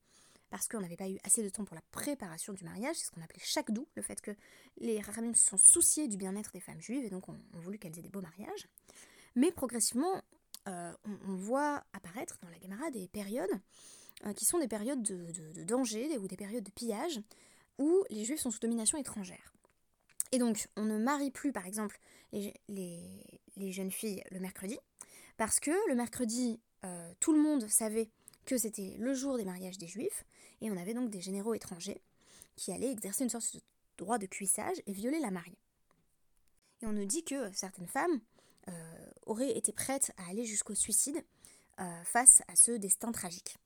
parce 0.49 0.67
qu'on 0.69 0.79
n'avait 0.79 0.95
pas 0.95 1.09
eu 1.09 1.17
assez 1.25 1.43
de 1.43 1.49
temps 1.49 1.65
pour 1.65 1.75
la 1.75 1.81
préparation 1.91 2.53
du 2.53 2.63
mariage, 2.63 2.95
c'est 2.95 3.07
ce 3.07 3.11
qu'on 3.11 3.21
appelait 3.21 3.43
chaque 3.43 3.69
le 3.69 4.01
fait 4.01 4.21
que 4.21 4.31
les 4.77 5.01
Chachamim 5.03 5.33
se 5.33 5.45
sont 5.45 5.57
souciés 5.57 6.07
du 6.07 6.15
bien-être 6.15 6.51
des 6.53 6.61
femmes 6.61 6.79
juives 6.79 7.03
et 7.03 7.09
donc 7.09 7.27
ont, 7.27 7.37
voulu 7.53 7.77
qu'elles 7.77 7.97
aient 7.99 8.01
des 8.01 8.09
beaux 8.09 8.21
mariages. 8.21 8.67
Mais 9.37 9.51
progressivement, 9.51 10.23
euh, 10.67 10.91
on, 11.05 11.35
voit 11.35 11.83
apparaître 11.93 12.39
dans 12.41 12.49
la 12.49 12.59
Gemara 12.59 12.89
des 12.89 13.07
périodes 13.07 13.61
qui 14.35 14.45
sont 14.45 14.57
des 14.57 14.67
périodes 14.67 15.03
de, 15.03 15.63
danger 15.63 16.17
ou 16.17 16.27
des 16.27 16.35
périodes 16.35 16.63
de 16.63 16.71
pillage 16.71 17.21
où 17.77 18.03
les 18.09 18.25
juifs 18.25 18.39
sont 18.39 18.49
sous 18.49 18.59
domination 18.59 18.97
étrangère. 18.97 19.53
Et 20.31 20.39
donc, 20.39 20.67
on 20.75 20.85
ne 20.85 20.97
marie 20.97 21.29
plus, 21.29 21.51
par 21.51 21.67
exemple, 21.67 21.99
les, 22.31 22.51
jeunes 23.57 23.91
filles 23.91 24.23
le 24.31 24.39
mercredi, 24.39 24.79
parce 25.37 25.59
que 25.59 25.71
le 25.87 25.93
mercredi, 25.93 26.59
euh, 26.83 27.13
tout 27.19 27.31
le 27.31 27.39
monde 27.39 27.67
savait 27.69 28.09
que 28.45 28.57
c'était 28.57 28.95
le 28.97 29.13
jour 29.13 29.37
des 29.37 29.45
mariages 29.45 29.77
des 29.77 29.87
juifs, 29.87 30.25
et 30.61 30.71
on 30.71 30.77
avait 30.77 30.95
donc 30.95 31.11
des 31.11 31.21
généraux 31.21 31.53
étrangers 31.53 32.01
qui 32.55 32.71
allaient 32.71 32.91
exercer 32.91 33.23
une 33.23 33.29
sorte 33.29 33.53
de 33.53 33.61
droit 33.97 34.17
de 34.17 34.25
cuissage 34.25 34.81
et 34.87 34.93
violer 34.93 35.19
la 35.19 35.29
mariée. 35.29 35.59
Et 36.81 36.87
on 36.87 36.93
nous 36.93 37.05
dit 37.05 37.23
que 37.23 37.51
certaines 37.53 37.87
femmes 37.87 38.19
euh, 38.69 39.11
auraient 39.25 39.57
été 39.57 39.71
prêtes 39.71 40.11
à 40.17 40.29
aller 40.29 40.45
jusqu'au 40.45 40.75
suicide 40.75 41.23
euh, 41.79 42.03
face 42.03 42.41
à 42.47 42.55
ce 42.55 42.71
destin 42.71 43.11
tragique. 43.11 43.57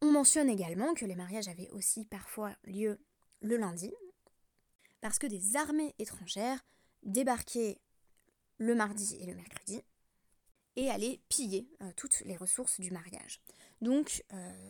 On 0.00 0.10
mentionne 0.10 0.48
également 0.48 0.94
que 0.94 1.04
les 1.04 1.14
mariages 1.14 1.48
avaient 1.48 1.70
aussi 1.70 2.04
parfois 2.04 2.54
lieu 2.64 2.98
le 3.40 3.56
lundi, 3.56 3.92
parce 5.00 5.18
que 5.18 5.26
des 5.26 5.56
armées 5.56 5.94
étrangères 5.98 6.64
débarquaient 7.02 7.78
le 8.58 8.74
mardi 8.74 9.16
et 9.20 9.26
le 9.26 9.34
mercredi 9.34 9.82
et 10.76 10.90
allaient 10.90 11.20
piller 11.28 11.68
euh, 11.82 11.90
toutes 11.96 12.20
les 12.20 12.36
ressources 12.36 12.80
du 12.80 12.90
mariage. 12.90 13.40
Donc 13.80 14.24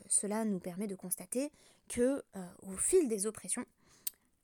cela 0.08 0.46
nous 0.46 0.58
permet 0.58 0.86
de 0.86 0.94
constater 0.94 1.52
que 1.86 2.24
au 2.62 2.78
fil 2.78 3.08
des 3.08 3.26
oppressions, 3.26 3.66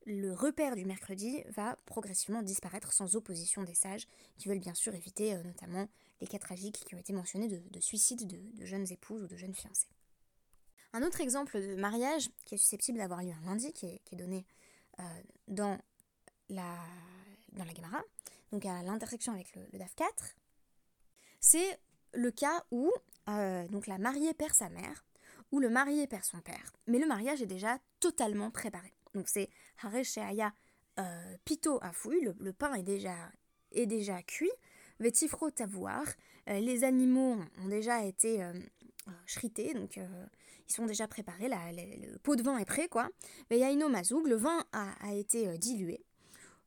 le 0.08 0.32
repère 0.32 0.74
du 0.74 0.86
mercredi 0.86 1.42
va 1.48 1.76
progressivement 1.84 2.42
disparaître 2.42 2.92
sans 2.92 3.14
opposition 3.14 3.62
des 3.62 3.74
sages 3.74 4.08
qui 4.38 4.48
veulent 4.48 4.58
bien 4.58 4.74
sûr 4.74 4.94
éviter 4.94 5.36
notamment 5.44 5.86
les 6.20 6.26
cas 6.26 6.38
tragiques 6.38 6.82
qui 6.86 6.94
ont 6.94 6.98
été 6.98 7.12
mentionnés 7.12 7.48
de, 7.48 7.80
suicide 7.80 8.26
de, 8.26 8.64
jeunes 8.64 8.90
épouses 8.90 9.22
ou 9.22 9.26
de 9.26 9.36
jeunes 9.36 9.54
fiancées. 9.54 9.88
Un 10.94 11.02
autre 11.02 11.20
exemple 11.20 11.60
de 11.60 11.76
mariage 11.76 12.30
qui 12.46 12.54
est 12.54 12.58
susceptible 12.58 12.98
d'avoir 12.98 13.22
lieu 13.22 13.32
un 13.32 13.46
lundi, 13.46 13.72
qui 13.74 13.86
est 13.86 14.16
donné 14.16 14.46
euh, 14.98 15.02
dans, 15.46 15.78
la, 16.48 16.74
dans 17.52 17.64
donc 18.50 18.64
à 18.64 18.82
l'intersection 18.82 19.32
avec 19.32 19.54
le, 19.54 19.78
DAF 19.78 19.94
4, 19.94 20.34
c'est 21.40 21.78
le 22.14 22.30
cas 22.30 22.64
où 22.70 22.90
euh, 23.28 23.68
donc 23.68 23.86
la 23.86 23.98
mariée 23.98 24.32
perd 24.32 24.54
sa 24.54 24.70
mère 24.70 25.04
ou 25.52 25.60
le 25.60 25.68
marié 25.68 26.06
perd 26.06 26.24
son 26.24 26.40
père, 26.40 26.72
mais 26.86 26.98
le 26.98 27.06
mariage 27.06 27.42
est 27.42 27.46
déjà 27.46 27.78
totalement 28.00 28.50
préparé. 28.50 28.92
Donc 29.18 29.28
c'est 29.28 29.50
Haresheaya 29.82 30.52
euh, 30.98 31.36
Pito 31.44 31.78
à 31.82 31.92
le, 32.40 32.52
pain 32.52 32.74
est 32.74 32.82
déjà, 32.82 33.14
est 33.72 33.86
déjà 33.86 34.22
cuit, 34.22 34.50
Vetifro 35.00 35.50
tavoir, 35.50 36.04
les 36.46 36.82
animaux 36.82 37.36
ont 37.62 37.68
déjà 37.68 38.04
été 38.04 38.42
shrités, 39.26 39.74
donc 39.74 40.00
ils 40.68 40.72
sont 40.72 40.86
déjà 40.86 41.08
préparés, 41.08 41.48
le 41.48 42.18
pot 42.18 42.36
de 42.36 42.42
vin 42.42 42.58
est 42.58 42.64
prêt, 42.64 42.88
quoi. 42.88 43.08
Veyaino 43.50 43.88
mazoug, 43.88 44.26
le 44.26 44.36
vin 44.36 44.64
a, 44.72 45.14
été 45.14 45.48
euh, 45.48 45.56
dilué. 45.56 46.04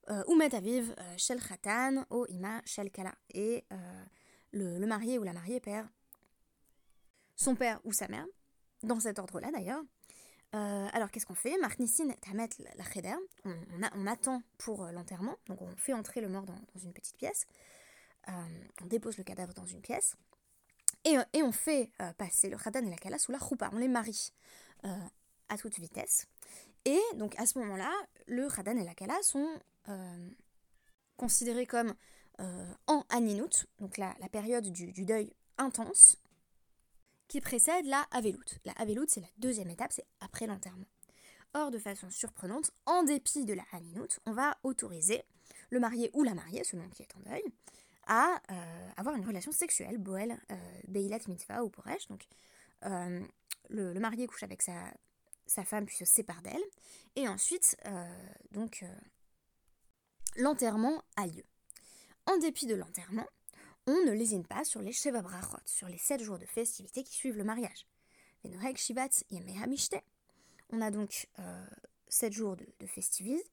Euh, 0.10 0.24
Oumet 0.28 0.54
aviv, 0.56 0.96
euh, 0.98 1.18
shel 1.18 1.40
khatan, 1.40 2.06
o 2.10 2.26
ima 2.28 2.62
shel. 2.66 2.90
Et 3.34 3.64
le, 4.52 4.86
marié 4.86 5.20
ou 5.20 5.24
la 5.24 5.34
mariée 5.34 5.60
perd 5.60 5.88
son 7.36 7.56
père 7.56 7.80
ou 7.84 7.94
sa 7.94 8.08
mère, 8.08 8.26
dans 8.84 9.00
cet 9.00 9.20
ordre-là 9.20 9.52
d'ailleurs. 9.52 9.84
Alors 10.54 11.10
qu'est-ce 11.12 11.26
qu'on 11.26 11.36
fait? 11.36 11.58
Marknissin 11.60 12.10
tamet 12.22 12.50
la 12.76 12.84
cheder, 12.84 13.16
on, 13.46 13.56
on, 13.96 14.08
attend 14.08 14.44
pour 14.58 14.86
l'enterrement, 14.86 15.38
donc 15.48 15.62
on 15.62 15.76
fait 15.78 15.94
entrer 15.94 16.20
le 16.22 16.28
mort 16.28 16.44
dans, 16.44 16.80
une 16.84 16.94
petite 16.94 17.18
pièce, 17.18 17.48
on 18.28 18.86
dépose 18.86 19.18
le 19.18 19.24
cadavre 19.24 19.54
dans 19.54 19.66
une 19.66 19.82
pièce, 19.82 20.18
euh, 21.08 21.24
et, 21.34 21.44
on 21.44 21.52
fait 21.52 21.92
euh, 22.02 22.14
passer 22.14 22.50
le 22.50 22.58
Khadan 22.58 22.86
et 22.86 22.90
la 22.90 22.98
Kala 22.98 23.18
sous 23.18 23.32
la 23.32 23.40
Choupa, 23.40 23.70
on 23.74 23.78
les 23.78 23.88
marie 23.88 24.34
euh, 24.86 25.08
à 25.50 25.58
toute 25.58 25.78
vitesse. 25.80 26.28
Et 26.86 27.00
donc 27.16 27.40
à 27.40 27.46
ce 27.46 27.60
moment-là, 27.60 27.92
le 28.28 28.48
Khadan 28.50 28.78
et 28.78 28.86
la 28.86 28.94
Kala 28.94 29.22
sont 29.22 29.48
considérés 31.18 31.66
comme 31.66 31.94
en 32.88 33.04
Aninut, 33.10 33.68
donc 33.80 33.98
la 33.98 34.14
période 34.32 34.72
du, 34.72 35.06
deuil 35.06 35.34
intense, 35.58 36.18
qui 37.32 37.40
précède 37.40 37.86
la 37.86 38.06
Avelut. 38.12 38.60
La 38.66 38.74
Avelut, 38.74 39.06
c'est 39.08 39.22
la 39.22 39.30
deuxième 39.38 39.70
étape, 39.70 39.94
c'est 39.94 40.06
après 40.20 40.48
l'enterrement. 40.48 40.90
Or, 41.54 41.72
de 41.72 41.80
façon 41.80 42.10
surprenante, 42.10 42.72
en 42.86 43.04
dépit 43.04 43.46
de 43.46 43.54
la 43.54 43.64
Aninut, 43.72 44.20
on 44.26 44.34
va 44.34 44.58
autoriser 44.64 45.24
le 45.70 45.80
marié 45.80 46.10
ou 46.14 46.24
la 46.24 46.34
mariée, 46.34 46.66
selon 46.66 46.90
qui 46.90 47.04
est 47.04 47.16
en 47.16 47.22
deuil, 47.22 47.44
à 48.06 48.42
euh, 48.52 48.90
avoir 48.98 49.16
une 49.16 49.26
relation 49.26 49.54
sexuelle, 49.54 49.98
Boel, 49.98 50.38
euh, 50.52 50.56
Beilat 50.90 51.20
Mitzvah 51.30 51.64
ou 51.64 51.70
Poresh. 51.70 52.06
Donc, 52.10 52.26
euh, 52.84 53.22
le, 53.70 53.98
marié 53.98 54.28
couche 54.28 54.44
avec 54.44 54.62
sa, 54.62 54.94
sa 55.46 55.64
femme 55.64 55.86
puis 55.86 55.96
se 55.96 56.04
sépare 56.04 56.42
d'elle. 56.42 56.64
Et 57.16 57.30
ensuite, 57.30 57.78
donc, 58.52 58.84
l'enterrement 60.36 61.02
a 61.16 61.28
lieu. 61.28 61.46
En 62.26 62.38
dépit 62.40 62.66
de 62.66 62.76
l'enterrement, 62.76 63.28
on 63.88 64.06
ne 64.06 64.12
lésine 64.12 64.46
pas 64.46 64.64
sur 64.64 64.82
les 64.82 64.92
Sheva 64.92 65.22
Brachot, 65.22 65.58
sur 65.66 65.88
les 65.88 65.98
sept 65.98 66.22
jours 66.22 66.40
de 66.40 66.46
festivité 66.46 67.04
qui 67.04 67.14
suivent 67.14 67.38
le 67.38 67.44
mariage. 67.44 67.86
On 70.72 70.82
a 70.82 70.90
donc 70.90 71.28
sept 72.08 72.34
jours 72.34 72.56
de, 72.56 72.66
de 72.80 72.88
festivité, 72.88 73.52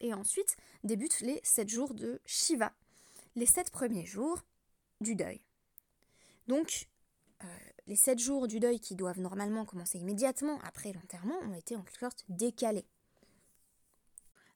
et 0.00 0.14
ensuite 0.14 0.56
débutent 0.84 1.20
les 1.20 1.40
7 1.44 1.68
jours 1.68 1.94
de 1.94 2.20
Shiva, 2.26 2.72
les 3.36 3.46
7 3.46 3.70
premiers 3.70 4.06
jours 4.06 4.42
du 5.00 5.14
deuil. 5.14 5.40
Donc, 6.48 6.88
euh, 7.44 7.46
les 7.86 7.96
7 7.96 8.18
jours 8.18 8.48
du 8.48 8.60
deuil 8.60 8.80
qui 8.80 8.96
doivent 8.96 9.20
normalement 9.20 9.64
commencer 9.64 9.98
immédiatement 9.98 10.58
après 10.62 10.92
l'enterrement 10.92 11.38
ont 11.42 11.54
été 11.54 11.76
en 11.76 11.82
quelque 11.82 12.00
sorte 12.00 12.24
décalés. 12.28 12.86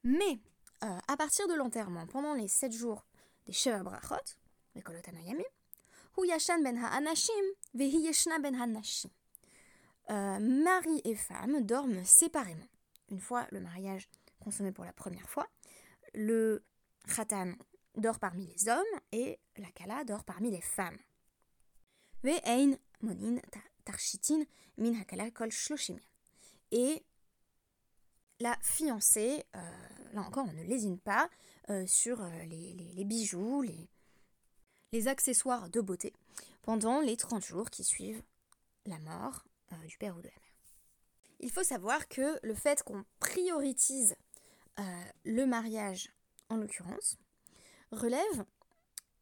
Mais, 0.03 0.39
euh, 0.85 0.99
à 1.09 1.17
partir 1.17 1.49
de 1.49 1.55
l'enterrement, 1.55 2.07
pendant 2.07 2.35
les 2.35 2.49
7 2.49 2.73
jours 2.73 3.05
des 3.47 3.53
Sheva 3.53 3.83
Brachot, 3.83 4.17
ben 4.75 4.85
ha-anashim, 6.79 7.33
ben. 7.75 8.83
Euh, 10.09 10.39
mari 10.39 11.01
et 11.05 11.17
femme 11.17 11.63
dorment 11.63 12.05
séparément. 12.05 12.69
Une 13.11 13.21
fois 13.21 13.47
le 13.51 13.61
mariage 13.61 14.09
consommé 14.39 14.71
pour 14.71 14.85
la 14.85 14.93
première 14.93 15.29
fois, 15.29 15.49
le 16.15 16.63
khatan 17.09 17.55
dort 17.97 18.21
parmi 18.21 18.47
les 18.47 18.69
hommes 18.69 19.01
et 19.13 19.41
la 19.57 19.71
kala 19.73 20.05
dort 20.05 20.25
parmi 20.25 20.51
les 20.51 20.61
femmes. 20.61 20.99
monin 23.03 23.41
tarshitin 23.85 24.45
min 24.79 24.95
kol 25.35 25.51
Et 26.71 27.05
la 28.41 28.57
fiancée, 28.63 29.45
euh, 29.55 29.61
là 30.13 30.23
encore, 30.23 30.47
on 30.49 30.53
ne 30.53 30.65
lésine 30.65 30.99
pas 30.99 31.29
sur 31.87 32.23
les, 32.45 33.05
bijoux, 33.05 33.61
les, 34.93 35.09
accessoires 35.09 35.69
de 35.69 35.81
beauté 35.81 36.13
pendant 36.63 37.01
les 37.01 37.17
30 37.17 37.45
jours 37.45 37.71
qui 37.71 37.83
suivent 37.83 38.23
la 38.87 39.01
mort 39.01 39.45
du 39.89 39.99
père 39.99 40.17
ou 40.17 40.21
de 40.21 40.29
la 40.29 40.33
mère. 40.33 40.55
Il 41.41 41.51
faut 41.51 41.65
savoir 41.65 42.07
que 42.07 42.39
le 42.45 42.55
fait 42.55 42.85
qu'on 42.85 43.05
prioritise 43.19 44.15
le 45.25 45.45
mariage, 45.45 46.13
en 46.49 46.57
l'occurrence, 46.57 47.19
relève 47.91 48.45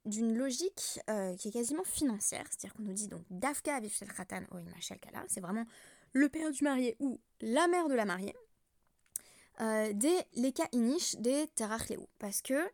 d'une 0.04 0.36
logique 0.36 1.00
euh, 1.08 1.34
qui 1.36 1.48
est 1.48 1.52
quasiment 1.52 1.84
financière, 1.84 2.44
c'est-à-dire 2.50 2.74
qu'on 2.74 2.82
nous 2.82 2.92
dit 2.92 3.08
donc 3.08 3.24
Dafka 3.30 3.76
Avishel 3.76 4.12
Khatan 4.12 4.42
ou 4.52 4.58
Kala, 5.00 5.24
c'est 5.28 5.40
vraiment 5.40 5.64
le 6.12 6.28
père 6.28 6.50
du 6.50 6.62
marié 6.62 6.96
ou 7.00 7.20
la 7.40 7.66
mère 7.68 7.88
de 7.88 7.94
la 7.94 8.04
mariée, 8.04 8.34
euh, 9.60 9.92
des 9.92 10.16
Leka 10.34 10.64
Inish 10.72 11.16
des 11.16 11.46
Terachleu, 11.54 12.06
parce 12.18 12.42
que 12.42 12.68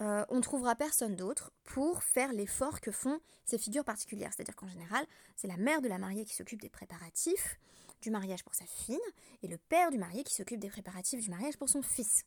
euh, 0.00 0.24
on 0.28 0.40
trouvera 0.40 0.74
personne 0.74 1.14
d'autre 1.14 1.52
pour 1.64 2.02
faire 2.02 2.32
l'effort 2.32 2.80
que 2.80 2.90
font 2.90 3.20
ces 3.44 3.58
figures 3.58 3.84
particulières, 3.84 4.32
c'est-à-dire 4.34 4.56
qu'en 4.56 4.68
général, 4.68 5.06
c'est 5.36 5.48
la 5.48 5.56
mère 5.56 5.80
de 5.82 5.88
la 5.88 5.98
mariée 5.98 6.24
qui 6.24 6.34
s'occupe 6.34 6.60
des 6.60 6.68
préparatifs 6.68 7.58
du 8.02 8.10
mariage 8.10 8.44
pour 8.44 8.54
sa 8.54 8.66
fille, 8.66 9.00
et 9.42 9.48
le 9.48 9.56
père 9.56 9.90
du 9.90 9.98
marié 9.98 10.24
qui 10.24 10.34
s'occupe 10.34 10.60
des 10.60 10.68
préparatifs 10.68 11.20
du 11.20 11.30
mariage 11.30 11.56
pour 11.56 11.68
son 11.68 11.82
fils. 11.82 12.24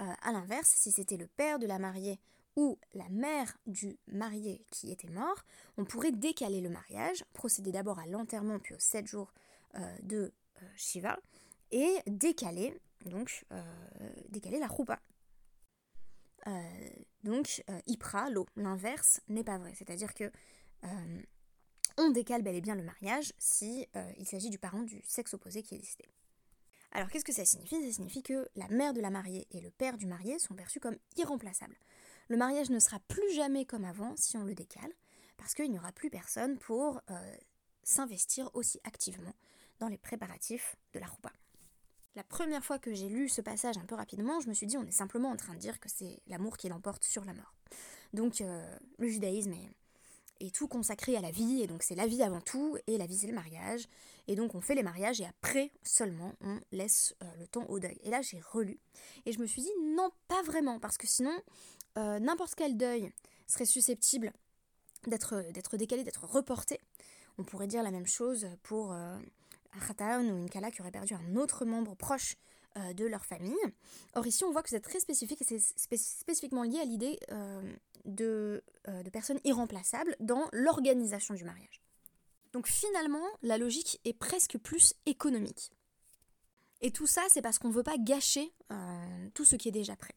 Euh, 0.00 0.04
à 0.22 0.32
l'inverse, 0.32 0.68
si 0.68 0.92
c'était 0.92 1.16
le 1.16 1.26
père 1.26 1.58
de 1.58 1.66
la 1.66 1.78
mariée 1.78 2.18
ou 2.56 2.78
la 2.94 3.08
mère 3.10 3.56
du 3.66 3.98
marié 4.06 4.64
qui 4.70 4.90
était 4.90 5.10
mort, 5.10 5.44
on 5.76 5.84
pourrait 5.84 6.12
décaler 6.12 6.60
le 6.60 6.70
mariage, 6.70 7.24
procéder 7.32 7.72
d'abord 7.72 7.98
à 7.98 8.06
l'enterrement 8.06 8.58
puis 8.58 8.74
aux 8.74 8.80
sept 8.80 9.06
jours 9.06 9.32
euh, 9.76 9.96
de 10.02 10.32
euh, 10.62 10.66
Shiva, 10.76 11.18
et 11.70 11.98
décaler, 12.06 12.80
donc, 13.06 13.44
euh, 13.52 13.62
décaler 14.28 14.58
la 14.58 14.68
roupa. 14.68 15.00
donc, 17.22 17.62
Ipra, 17.86 18.30
l'eau, 18.30 18.46
l'inverse 18.56 19.20
n'est 19.28 19.44
pas 19.44 19.58
vrai, 19.58 19.72
c'est-à-dire 19.74 20.14
que 20.14 20.30
on 21.98 22.10
décale 22.10 22.42
bel 22.42 22.56
et 22.56 22.60
bien 22.60 22.74
le 22.74 22.82
mariage 22.82 23.32
si 23.38 23.86
il 24.16 24.26
s'agit 24.26 24.48
du 24.48 24.58
parent 24.58 24.82
du 24.82 25.02
sexe 25.04 25.34
opposé 25.34 25.62
qui 25.62 25.74
est 25.74 25.78
décédé. 25.78 26.08
Alors 26.92 27.08
qu'est-ce 27.08 27.24
que 27.24 27.32
ça 27.32 27.44
signifie? 27.44 27.80
Ça 27.82 27.92
signifie 27.92 28.22
que 28.22 28.48
la 28.56 28.68
mère 28.68 28.92
de 28.92 29.00
la 29.00 29.10
mariée 29.10 29.46
et 29.52 29.60
le 29.60 29.70
père 29.70 29.96
du 29.96 30.06
marié 30.06 30.38
sont 30.38 30.54
perçus 30.54 30.80
comme 30.80 30.96
irremplaçables. 31.16 31.76
Le 32.28 32.36
mariage 32.36 32.70
ne 32.70 32.78
sera 32.78 32.98
plus 33.00 33.32
jamais 33.34 33.64
comme 33.64 33.84
avant 33.84 34.14
si 34.16 34.36
on 34.36 34.44
le 34.44 34.54
décale, 34.54 34.92
parce 35.36 35.54
qu'il 35.54 35.70
n'y 35.70 35.78
aura 35.78 35.92
plus 35.92 36.10
personne 36.10 36.58
pour 36.58 37.00
euh, 37.10 37.36
s'investir 37.82 38.50
aussi 38.54 38.80
activement 38.84 39.34
dans 39.78 39.88
les 39.88 39.98
préparatifs 39.98 40.76
de 40.92 40.98
la 40.98 41.06
roupa. 41.06 41.32
La 42.16 42.24
première 42.24 42.64
fois 42.64 42.78
que 42.78 42.92
j'ai 42.92 43.08
lu 43.08 43.28
ce 43.28 43.40
passage 43.40 43.78
un 43.78 43.84
peu 43.84 43.94
rapidement, 43.94 44.40
je 44.40 44.48
me 44.48 44.54
suis 44.54 44.66
dit 44.66 44.76
on 44.76 44.84
est 44.84 44.90
simplement 44.90 45.30
en 45.30 45.36
train 45.36 45.54
de 45.54 45.58
dire 45.58 45.78
que 45.78 45.88
c'est 45.88 46.20
l'amour 46.26 46.56
qui 46.56 46.68
l'emporte 46.68 47.04
sur 47.04 47.24
la 47.24 47.32
mort. 47.32 47.54
Donc 48.12 48.40
euh, 48.40 48.78
le 48.98 49.08
judaïsme 49.08 49.52
est, 49.52 50.50
tout 50.52 50.66
consacré 50.66 51.16
à 51.16 51.20
la 51.20 51.30
vie, 51.30 51.62
et 51.62 51.66
donc 51.68 51.82
c'est 51.84 51.94
la 51.94 52.06
vie 52.06 52.22
avant 52.22 52.40
tout, 52.40 52.76
et 52.88 52.98
la 52.98 53.06
vie 53.06 53.16
c'est 53.16 53.28
le 53.28 53.34
mariage, 53.34 53.86
et 54.26 54.34
donc 54.34 54.54
on 54.54 54.60
fait 54.60 54.74
les 54.74 54.82
mariages, 54.82 55.20
et 55.20 55.26
après 55.26 55.70
seulement 55.84 56.32
on 56.40 56.58
laisse 56.72 57.14
euh, 57.22 57.26
le 57.38 57.46
temps 57.46 57.66
au 57.68 57.78
deuil. 57.78 57.98
Et 58.02 58.10
là 58.10 58.22
j'ai 58.22 58.40
relu, 58.40 58.80
et 59.26 59.32
je 59.32 59.38
me 59.38 59.46
suis 59.46 59.62
dit 59.62 59.72
non 59.94 60.10
pas 60.26 60.42
vraiment, 60.42 60.80
parce 60.80 60.98
que 60.98 61.06
sinon 61.06 61.38
euh, 61.98 62.18
n'importe 62.18 62.54
quel 62.56 62.76
deuil 62.76 63.12
serait 63.46 63.66
susceptible 63.66 64.32
d'être 65.06 65.76
décalé, 65.76 66.02
d'être 66.02 66.24
reporté. 66.24 66.80
On 67.38 67.44
pourrait 67.44 67.68
dire 67.68 67.82
la 67.82 67.90
même 67.90 68.06
chose 68.06 68.48
pour 68.62 68.94
euh, 69.76 70.04
un 70.04 70.24
ou 70.28 70.36
une 70.36 70.50
Kala 70.50 70.70
qui 70.70 70.80
aurait 70.80 70.90
perdu 70.90 71.14
un 71.14 71.36
autre 71.36 71.64
membre 71.64 71.94
proche 71.94 72.36
euh, 72.76 72.92
de 72.92 73.04
leur 73.04 73.24
famille. 73.24 73.54
Or 74.14 74.26
ici 74.26 74.44
on 74.44 74.52
voit 74.52 74.62
que 74.62 74.70
c'est 74.70 74.80
très 74.80 75.00
spécifique 75.00 75.42
et 75.42 75.44
c'est 75.44 75.96
spécifiquement 75.96 76.62
lié 76.62 76.80
à 76.80 76.84
l'idée 76.84 77.18
euh, 77.30 77.62
de, 78.04 78.62
de 78.86 79.10
personnes 79.10 79.40
irremplaçables 79.44 80.16
dans 80.20 80.48
l'organisation 80.52 81.34
du 81.34 81.44
mariage. 81.44 81.80
Donc 82.52 82.66
finalement, 82.66 83.26
la 83.42 83.58
logique 83.58 84.00
est 84.04 84.12
presque 84.12 84.58
plus 84.58 84.94
économique. 85.06 85.70
Et 86.80 86.90
tout 86.90 87.06
ça, 87.06 87.22
c'est 87.28 87.42
parce 87.42 87.58
qu'on 87.58 87.68
ne 87.68 87.74
veut 87.74 87.82
pas 87.82 87.98
gâcher 87.98 88.52
tout 89.34 89.44
ce 89.44 89.54
qui 89.54 89.68
est 89.68 89.72
déjà 89.72 89.94
prêt. 89.94 90.14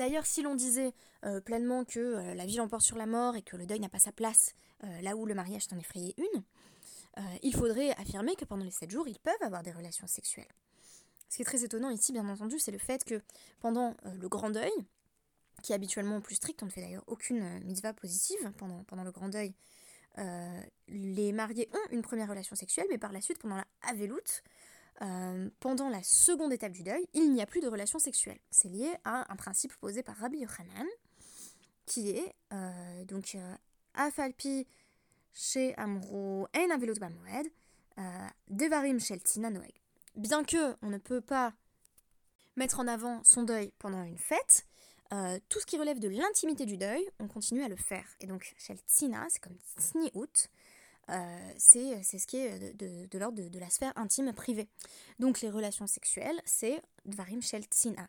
D'ailleurs, 0.00 0.24
si 0.24 0.40
l'on 0.40 0.54
disait 0.54 0.94
euh, 1.26 1.42
pleinement 1.42 1.84
que 1.84 2.00
euh, 2.00 2.34
la 2.34 2.46
vie 2.46 2.56
l'emporte 2.56 2.82
sur 2.82 2.96
la 2.96 3.04
mort 3.04 3.36
et 3.36 3.42
que 3.42 3.56
le 3.56 3.66
deuil 3.66 3.80
n'a 3.80 3.88
pas 3.90 3.98
sa 3.98 4.12
place 4.12 4.54
euh, 4.84 5.00
là 5.02 5.14
où 5.14 5.26
le 5.26 5.34
mariage 5.34 5.66
t'en 5.66 5.76
effrayait 5.76 6.14
une, 6.16 6.42
il 7.42 7.54
faudrait 7.54 7.90
affirmer 7.92 8.36
que 8.36 8.44
pendant 8.44 8.64
les 8.64 8.70
7 8.70 8.90
jours, 8.90 9.08
ils 9.08 9.18
peuvent 9.18 9.42
avoir 9.42 9.62
des 9.62 9.72
relations 9.72 10.06
sexuelles. 10.06 10.48
Ce 11.28 11.36
qui 11.36 11.42
est 11.42 11.44
très 11.44 11.64
étonnant 11.64 11.90
ici, 11.90 12.12
bien 12.12 12.28
entendu, 12.28 12.58
c'est 12.58 12.70
le 12.70 12.78
fait 12.78 13.04
que 13.04 13.20
pendant 13.60 13.94
le 14.04 14.28
grand 14.28 14.50
deuil, 14.50 14.72
qui 15.62 15.72
est 15.72 15.74
habituellement 15.74 16.20
plus 16.20 16.36
strict, 16.36 16.62
on 16.62 16.66
ne 16.66 16.70
fait 16.70 16.80
d'ailleurs 16.80 17.04
aucune 17.06 17.60
mitzvah 17.64 17.92
positive 17.92 18.52
pendant, 18.56 18.84
pendant 18.84 19.04
le 19.04 19.12
grand 19.12 19.28
deuil, 19.28 19.54
les 20.88 21.32
mariés 21.32 21.68
ont 21.72 21.92
une 21.92 22.02
première 22.02 22.28
relation 22.28 22.56
sexuelle, 22.56 22.86
mais 22.90 22.98
par 22.98 23.12
la 23.12 23.20
suite, 23.20 23.38
pendant 23.38 23.56
la 23.56 23.66
Aveloute, 23.82 24.42
euh, 25.02 25.48
pendant 25.60 25.88
la 25.88 26.02
seconde 26.02 26.52
étape 26.52 26.72
du 26.72 26.82
deuil, 26.82 27.06
il 27.14 27.32
n'y 27.32 27.40
a 27.40 27.46
plus 27.46 27.60
de 27.60 27.68
relation 27.68 27.98
sexuelle. 27.98 28.38
C'est 28.50 28.68
lié 28.68 28.90
à 29.04 29.32
un 29.32 29.36
principe 29.36 29.74
posé 29.76 30.02
par 30.02 30.16
Rabbi 30.16 30.38
Yochanan, 30.38 30.86
qui 31.86 32.10
est 32.10 32.34
euh, 32.52 33.04
donc 33.06 33.34
euh, 33.34 33.54
Afalpi 33.94 34.66
chez 35.32 35.74
Noeg. 39.50 39.72
Bien 40.16 40.44
que 40.44 40.76
on 40.82 40.88
ne 40.88 40.98
peut 40.98 41.20
pas 41.20 41.52
mettre 42.56 42.80
en 42.80 42.88
avant 42.88 43.22
son 43.24 43.42
deuil 43.42 43.72
pendant 43.78 44.02
une 44.02 44.18
fête, 44.18 44.66
tout 45.48 45.60
ce 45.60 45.66
qui 45.66 45.78
relève 45.78 45.98
de 45.98 46.08
l'intimité 46.08 46.66
du 46.66 46.76
deuil, 46.76 47.08
on 47.18 47.28
continue 47.28 47.62
à 47.62 47.68
le 47.68 47.76
faire. 47.76 48.06
Et 48.20 48.26
donc, 48.26 48.54
Shel 48.58 48.78
Tzina, 48.86 49.26
c'est 49.28 49.40
comme 49.40 49.56
Tsni'ut, 49.78 50.50
euh, 51.10 51.52
c'est 51.56 52.18
ce 52.18 52.26
qui 52.26 52.36
est 52.36 52.74
de, 52.74 53.18
l'ordre 53.18 53.42
de, 53.42 53.58
la 53.58 53.68
sphère 53.68 53.92
intime 53.96 54.32
privée. 54.32 54.68
Donc 55.18 55.40
les 55.40 55.50
relations 55.50 55.86
sexuelles, 55.86 56.40
c'est 56.44 56.80
Dvarim 57.04 57.42
Shel 57.42 57.64
Tsina. 57.64 58.08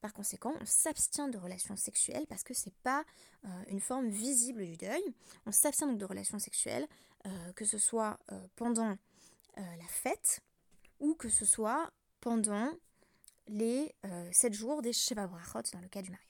Par 0.00 0.12
conséquent, 0.14 0.54
on 0.60 0.64
s'abstient 0.64 1.28
de 1.28 1.38
relations 1.38 1.76
sexuelles 1.76 2.26
parce 2.28 2.42
que 2.42 2.54
c'est 2.54 2.74
pas 2.82 3.04
euh, 3.44 3.48
une 3.68 3.80
forme 3.80 4.08
visible 4.08 4.64
du 4.64 4.76
deuil. 4.76 5.02
On 5.46 5.52
s'abstient 5.52 5.86
donc 5.86 5.98
de 5.98 6.04
relations 6.04 6.38
sexuelles, 6.38 6.86
euh, 7.26 7.52
que 7.52 7.64
ce 7.64 7.78
soit 7.78 8.18
pendant 8.56 8.96
la 9.56 9.86
fête 9.88 10.40
ou 11.00 11.14
que 11.14 11.28
ce 11.28 11.44
soit 11.44 11.90
pendant 12.20 12.70
les 13.46 13.94
7 14.32 14.54
jours 14.54 14.80
des 14.80 14.94
Sheva 14.94 15.26
Brachot 15.26 15.70
dans 15.74 15.80
le 15.80 15.88
cas 15.88 16.00
du 16.00 16.10
mariage. 16.10 16.26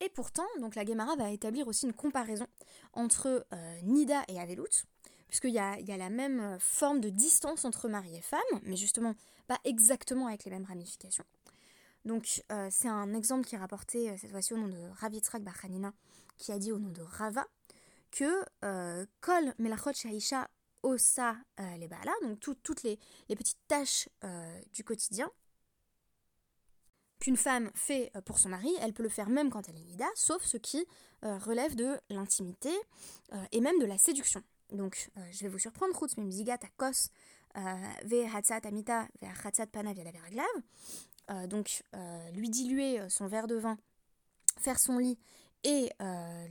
Et 0.00 0.08
pourtant, 0.08 0.46
donc 0.60 0.74
la 0.74 0.84
Gemara 0.84 1.14
va 1.14 1.30
établir 1.30 1.68
aussi 1.68 1.86
une 1.86 1.92
comparaison 1.92 2.48
entre 2.94 3.46
Nida 3.84 4.24
et 4.26 4.40
Avelut, 4.40 4.86
puisqu'il 5.28 5.52
y 5.52 5.58
a, 5.58 5.78
y 5.78 5.92
a 5.92 5.96
la 5.96 6.10
même 6.10 6.40
euh, 6.40 6.58
forme 6.58 7.00
de 7.00 7.10
distance 7.10 7.64
entre 7.64 7.88
mari 7.88 8.16
et 8.16 8.22
femme, 8.22 8.40
mais 8.62 8.76
justement 8.76 9.14
pas 9.46 9.58
exactement 9.64 10.26
avec 10.26 10.44
les 10.44 10.50
mêmes 10.50 10.64
ramifications. 10.64 11.24
Donc 12.08 12.42
euh, 12.50 12.68
c'est 12.70 12.88
un 12.88 13.12
exemple 13.12 13.46
qui 13.46 13.54
est 13.54 13.58
rapporté 13.58 14.08
euh, 14.08 14.16
cette 14.16 14.30
fois-ci 14.30 14.54
au 14.54 14.56
nom 14.56 14.68
de 14.68 14.80
Ravitzrak 14.98 15.42
Bachanina, 15.42 15.92
qui 16.38 16.52
a 16.52 16.58
dit 16.58 16.72
au 16.72 16.78
nom 16.78 16.88
de 16.90 17.02
Rava 17.02 17.46
que 18.10 18.42
Kol 19.20 19.54
Melachot 19.58 19.92
Shaisha 19.92 20.48
Osa 20.82 21.36
les 21.76 21.88
donc 22.22 22.40
toutes 22.40 22.82
les, 22.82 22.98
petites 23.28 23.58
tâches 23.66 24.08
du 24.72 24.82
quotidien 24.82 25.30
qu'une 27.20 27.36
femme 27.36 27.70
fait 27.74 28.10
pour 28.24 28.38
son 28.38 28.48
mari, 28.48 28.70
elle 28.80 28.94
peut 28.94 29.02
le 29.02 29.10
faire 29.10 29.28
même 29.28 29.50
quand 29.50 29.68
elle 29.68 29.76
est 29.76 29.84
nida, 29.84 30.06
sauf 30.14 30.42
ce 30.44 30.56
qui 30.56 30.86
relève 31.22 31.74
de 31.74 32.00
l'intimité 32.08 32.70
et 33.52 33.60
même 33.60 33.78
de 33.78 33.84
la 33.84 33.98
séduction. 33.98 34.42
Donc, 34.72 35.10
euh, 35.16 35.20
je 35.30 35.44
vais 35.44 35.48
vous 35.48 35.58
surprendre, 35.58 35.98
Chutz 35.98 36.16
Mimzigat 36.16 36.58
Akos 36.62 37.10
euh, 37.56 37.60
Ve 38.04 38.34
Hatzat 38.34 38.60
Amita 38.64 39.08
Ve 39.22 39.28
Hatzat 39.44 39.66
Pana 39.66 39.90
euh, 39.90 40.60
euh, 41.30 41.46
donc 41.46 41.82
euh, 41.94 42.30
lui 42.30 42.48
diluer 42.48 43.00
euh, 43.00 43.08
son 43.08 43.26
verre 43.26 43.46
de 43.46 43.56
vin, 43.56 43.76
faire 44.58 44.78
son 44.78 44.98
lit 44.98 45.18
et 45.64 45.90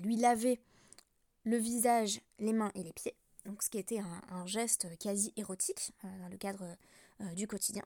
lui 0.01 0.17
laver 0.17 0.59
le 1.45 1.55
visage, 1.55 2.19
les 2.39 2.51
mains 2.51 2.71
et 2.75 2.83
les 2.83 2.91
pieds. 2.91 3.15
Donc 3.45 3.63
ce 3.63 3.69
qui 3.69 3.77
était 3.77 3.99
un, 3.99 4.45
geste 4.45 4.85
quasi 4.99 5.31
érotique 5.37 5.93
dans 6.03 6.27
le 6.27 6.35
cadre 6.35 6.75
du 7.33 7.47
quotidien. 7.47 7.83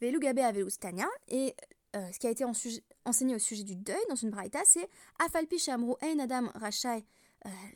Velugabe 0.00 0.40
à 0.40 0.50
Velustania 0.50 1.06
et 1.28 1.54
ce 1.94 2.18
qui 2.18 2.26
a 2.26 2.30
été 2.30 2.44
enseigné 3.04 3.36
au 3.36 3.38
sujet 3.38 3.62
du 3.62 3.76
deuil 3.76 4.02
dans 4.08 4.16
une 4.16 4.30
braïta, 4.30 4.58
c'est 4.64 4.90
Afalpi 5.20 5.60
Shamru 5.60 5.94
Ein 6.02 6.18
Adam 6.18 6.50
Rachai 6.56 7.04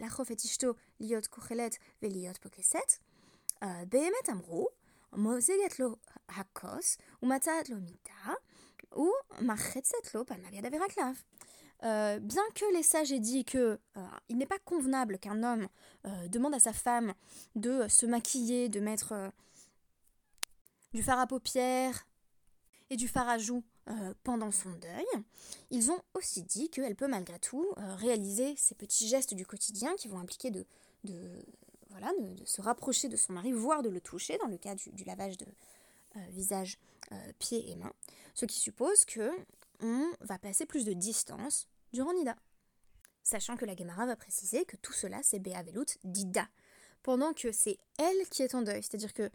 Lachofetishto 0.01 0.77
Liot 0.99 1.29
Kochelet 1.31 1.71
Veliot 2.03 2.35
Pokeset 2.43 2.99
Behemet 3.61 4.29
Amru 4.29 4.67
מוזגת 5.14 5.80
לו 5.80 5.96
הכוס 6.30 6.98
ומצאת 7.24 7.70
לו 7.70 7.78
מיטה 7.78 8.34
ומחצת 8.96 10.16
לו 10.16 10.26
פניו 10.26 10.56
ידיו 10.56 10.72
ורגליו. 10.72 11.14
Euh, 11.84 12.18
bien 12.20 12.44
que 12.56 12.66
les 12.76 12.82
sages 12.82 13.12
aient 13.12 13.20
dit 13.20 13.46
que 13.46 13.80
euh, 13.98 14.08
il 14.30 14.38
n'est 14.38 14.48
pas 14.48 14.60
convenable 14.60 15.20
qu'un 15.20 15.44
homme 15.44 15.68
euh, 16.06 16.28
demande 16.28 16.56
à 16.56 16.60
sa 16.60 16.74
femme 16.74 17.14
de 17.56 17.88
se 17.88 18.06
maquiller, 18.06 18.68
de 18.68 18.80
mettre 18.80 19.32
du 20.94 21.04
fard 21.04 21.20
à 21.20 21.28
paupières 21.28 22.08
et 22.90 22.96
du 22.96 23.08
fard 23.08 23.30
à 23.30 23.38
joues 23.38 23.64
pendant 24.24 24.52
son 24.52 24.70
deuil, 24.72 25.06
ils 25.72 25.92
ont 25.92 26.02
aussi 26.14 26.44
dit 26.44 26.70
qu'elle 26.70 26.94
peut 26.94 27.08
malgré 27.08 27.40
tout 27.40 27.66
réaliser 27.78 28.54
ces 28.58 28.76
petits 28.76 29.08
gestes 29.08 29.34
du 29.34 29.46
quotidien 29.46 29.96
qui 29.96 30.10
vont 30.10 30.20
impliquer 30.20 30.52
de, 30.52 30.66
voilà, 31.93 32.13
de, 32.21 32.45
se 32.45 32.61
rapprocher 32.61 33.09
de 33.09 33.17
son 33.17 33.33
mari, 33.33 33.53
voire 33.53 33.83
de 33.83 33.89
le 33.89 34.01
toucher 34.01 34.39
dans 34.39 34.49
le 34.49 34.59
cas 34.59 34.75
du, 34.75 35.05
lavage 35.05 35.37
de 35.37 35.47
visage, 36.31 36.79
pieds 37.39 37.71
et 37.71 37.77
mains, 37.77 37.93
ce 38.35 38.45
qui 38.45 38.59
suppose 38.59 39.05
que 39.05 39.31
on 39.81 40.11
va 40.21 40.39
passer 40.39 40.67
plus 40.67 40.85
de 40.85 40.93
distance 40.93 41.69
durant 41.93 42.13
Nida. 42.15 42.37
Sachant 43.23 43.57
que 43.57 43.65
la 43.65 43.77
Gemara 43.77 44.07
va 44.07 44.17
préciser 44.17 44.65
que 44.65 44.77
tout 44.77 44.93
cela 44.93 45.21
c'est 45.23 45.39
Velut 45.39 45.87
Dida, 46.05 46.49
pendant 47.03 47.33
que 47.33 47.53
c'est 47.53 47.79
elle 47.99 48.29
qui 48.31 48.43
est 48.43 48.55
en 48.55 48.63
deuil, 48.63 48.83
c'est-à-dire 48.83 49.13
que 49.13 49.31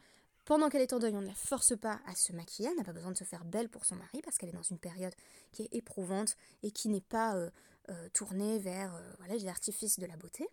pendant 0.48 0.70
qu'elle 0.70 0.82
est 0.82 0.94
en 0.94 1.00
deuil, 1.00 1.14
on 1.14 1.22
ne 1.22 1.28
la 1.28 1.34
force 1.34 1.76
pas 1.78 2.00
à 2.06 2.16
se 2.16 2.32
maquiller, 2.32 2.70
elle 2.70 2.78
n'a 2.78 2.86
pas 2.86 2.94
besoin 2.94 3.12
de 3.12 3.18
se 3.18 3.26
faire 3.26 3.44
belle 3.44 3.68
pour 3.68 3.84
son 3.84 3.96
mari 3.96 4.22
parce 4.24 4.38
qu'elle 4.38 4.48
est 4.48 4.54
dans 4.54 4.62
une 4.62 4.80
période 4.80 5.14
qui 5.52 5.64
est 5.64 5.74
éprouvante 5.74 6.38
et 6.64 6.72
qui 6.72 6.88
n'est 6.88 7.02
pas 7.02 7.36
euh, 7.36 7.50
euh, 7.90 8.08
tournée 8.14 8.58
vers 8.58 8.96
euh, 8.96 9.48
artifices 9.50 10.00
de 10.00 10.06
la 10.06 10.16
beauté. 10.16 10.48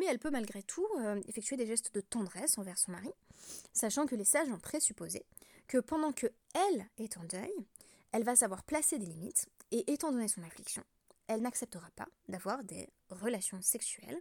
Mais 0.00 0.06
elle 0.06 0.18
peut 0.18 0.30
malgré 0.30 0.62
tout 0.62 0.86
effectuer 1.28 1.58
des 1.58 1.66
gestes 1.66 1.94
de 1.94 2.00
tendresse 2.00 2.56
envers 2.56 2.78
son 2.78 2.92
mari, 2.92 3.10
sachant 3.74 4.06
que 4.06 4.14
les 4.14 4.24
sages 4.24 4.48
ont 4.48 4.58
présupposé 4.58 5.26
que 5.68 5.76
pendant 5.76 6.10
que 6.10 6.26
elle 6.54 6.88
est 6.96 7.18
en 7.18 7.24
deuil, 7.24 7.52
elle 8.12 8.24
va 8.24 8.34
savoir 8.34 8.64
placer 8.64 8.98
des 8.98 9.04
limites 9.04 9.46
et 9.72 9.92
étant 9.92 10.10
donné 10.10 10.26
son 10.26 10.42
affliction, 10.42 10.82
elle 11.26 11.42
n'acceptera 11.42 11.90
pas 11.96 12.08
d'avoir 12.28 12.64
des 12.64 12.88
relations 13.10 13.60
sexuelles 13.60 14.18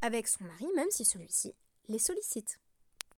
avec 0.00 0.26
son 0.26 0.44
mari, 0.44 0.66
même 0.76 0.90
si 0.90 1.04
celui-ci 1.04 1.54
les 1.88 1.98
sollicite. 1.98 2.58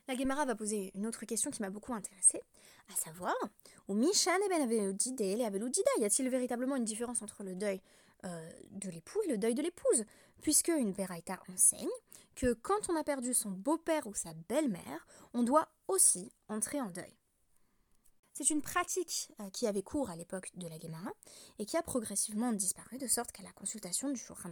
La 0.09 0.17
Gemara 0.17 0.47
va 0.47 0.55
poser 0.55 0.93
une 0.95 1.07
autre 1.07 1.27
question 1.27 1.51
qui 1.51 1.61
m'a 1.61 1.71
beaucoup 1.71 1.93
intéressée, 1.93 2.41
à 2.91 2.97
savoir, 2.97 3.37
au 3.87 3.95
Mishan 3.95 4.33
et 4.47 4.49
Ben 4.49 4.67
y 4.67 6.05
a-t-il 6.05 6.29
véritablement 6.31 6.77
une 6.77 6.85
différence 6.85 7.21
entre 7.21 7.45
le 7.45 7.55
deuil 7.55 7.83
euh, 8.25 8.51
de 8.71 8.91
l'époux 8.91 9.21
et 9.25 9.29
le 9.29 9.39
deuil 9.39 9.55
de 9.55 9.63
l'épouse 9.63 10.05
Puisque 10.43 10.69
une 10.69 10.93
Beraïta 10.93 11.41
enseigne 11.53 11.89
que 12.35 12.53
quand 12.53 12.89
on 12.89 12.97
a 12.97 13.05
perdu 13.05 13.35
son 13.35 13.51
beau-père 13.51 14.07
ou 14.07 14.15
sa 14.15 14.33
belle-mère, 14.49 15.07
on 15.35 15.43
doit 15.43 15.69
aussi 15.89 16.33
entrer 16.49 16.81
en 16.81 16.91
deuil. 16.91 17.17
C'est 18.33 18.51
une 18.51 18.63
pratique 18.63 19.31
euh, 19.41 19.51
qui 19.51 19.67
avait 19.67 19.83
cours 19.83 20.11
à 20.11 20.17
l'époque 20.17 20.51
de 20.55 20.67
la 20.67 20.79
Gemara 20.79 21.11
et 21.59 21.67
qui 21.67 21.77
a 21.77 21.83
progressivement 21.83 22.53
disparu, 22.53 22.99
de 22.99 23.07
sorte 23.07 23.31
qu'à 23.33 23.43
la 23.43 23.53
consultation 23.53 24.11
du 24.11 24.19
Shulchan 24.19 24.51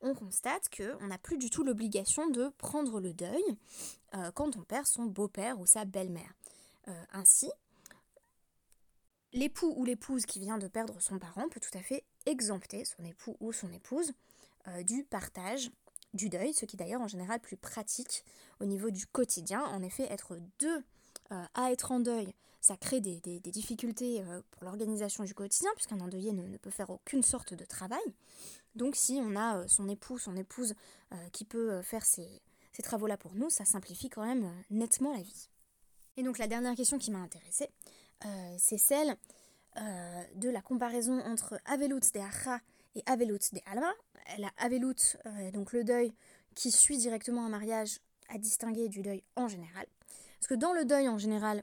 on 0.00 0.14
constate 0.14 0.68
qu'on 0.74 1.06
n'a 1.06 1.18
plus 1.18 1.38
du 1.38 1.50
tout 1.50 1.64
l'obligation 1.64 2.28
de 2.28 2.48
prendre 2.58 3.00
le 3.00 3.12
deuil 3.12 3.44
euh, 4.14 4.30
quand 4.32 4.56
on 4.56 4.62
perd 4.62 4.86
son 4.86 5.04
beau-père 5.04 5.60
ou 5.60 5.66
sa 5.66 5.84
belle-mère. 5.84 6.34
Ainsi, 7.12 7.50
l'époux 9.34 9.72
ou 9.76 9.84
l'épouse 9.84 10.24
qui 10.26 10.38
vient 10.38 10.58
de 10.58 10.68
perdre 10.68 11.00
son 11.00 11.18
parent 11.18 11.48
peut 11.48 11.60
tout 11.60 11.76
à 11.76 11.82
fait 11.82 12.04
exempter 12.26 12.84
son 12.84 13.04
époux 13.04 13.36
ou 13.40 13.52
son 13.52 13.72
épouse 13.72 14.12
euh, 14.68 14.82
du 14.82 15.04
partage 15.04 15.70
du 16.12 16.28
deuil, 16.28 16.54
ce 16.54 16.64
qui 16.64 16.76
d'ailleurs 16.76 17.00
en 17.00 17.08
général 17.08 17.40
plus 17.40 17.56
pratique 17.56 18.24
au 18.60 18.64
niveau 18.64 18.90
du 18.90 19.06
quotidien. 19.06 19.62
En 19.64 19.82
effet, 19.82 20.04
être 20.12 20.38
deux 20.60 20.84
à 21.30 21.72
être 21.72 21.90
en 21.90 21.98
deuil, 21.98 22.32
ça 22.60 22.76
crée 22.76 23.00
des, 23.00 23.40
difficultés 23.40 24.22
pour 24.52 24.64
l'organisation 24.64 25.24
du 25.24 25.34
quotidien, 25.34 25.70
puisqu'un 25.74 25.98
endeuillé 25.98 26.32
ne, 26.32 26.56
peut 26.58 26.70
faire 26.70 26.90
aucune 26.90 27.24
sorte 27.24 27.54
de 27.54 27.64
travail. 27.64 28.14
Donc 28.74 28.96
si 28.96 29.20
on 29.22 29.36
a 29.36 29.58
euh, 29.58 29.68
son 29.68 29.88
époux, 29.88 30.18
son 30.18 30.36
épouse 30.36 30.74
euh, 31.12 31.28
qui 31.32 31.44
peut 31.44 31.72
euh, 31.72 31.82
faire 31.82 32.04
ces, 32.04 32.28
travaux-là 32.82 33.16
pour 33.16 33.34
nous, 33.34 33.50
ça 33.50 33.64
simplifie 33.64 34.08
quand 34.08 34.26
même 34.26 34.52
nettement 34.70 35.12
la 35.12 35.22
vie. 35.22 35.48
Et 36.16 36.22
donc 36.22 36.38
la 36.38 36.48
dernière 36.48 36.74
question 36.74 36.98
qui 36.98 37.10
m'a 37.10 37.18
intéressée, 37.18 37.70
c'est 38.56 38.78
celle 38.78 39.16
de 39.76 40.48
la 40.48 40.62
comparaison 40.62 41.20
entre 41.20 41.60
Avelut 41.64 42.00
de 42.14 42.20
Acha 42.20 42.60
et 42.94 43.02
Avelut 43.06 43.40
de 43.52 43.60
Alma. 43.66 43.92
La 44.38 44.50
Avelut, 44.58 45.16
donc 45.52 45.72
le 45.72 45.84
deuil 45.84 46.14
qui 46.54 46.70
suit 46.70 46.98
directement 46.98 47.44
un 47.44 47.48
mariage, 47.48 48.00
à 48.28 48.38
distinguer 48.38 48.88
du 48.88 49.02
deuil 49.02 49.22
en 49.36 49.48
général. 49.48 49.86
Parce 50.38 50.46
que 50.48 50.54
dans 50.54 50.72
le 50.72 50.84
deuil 50.84 51.08
en 51.08 51.18
général, 51.18 51.62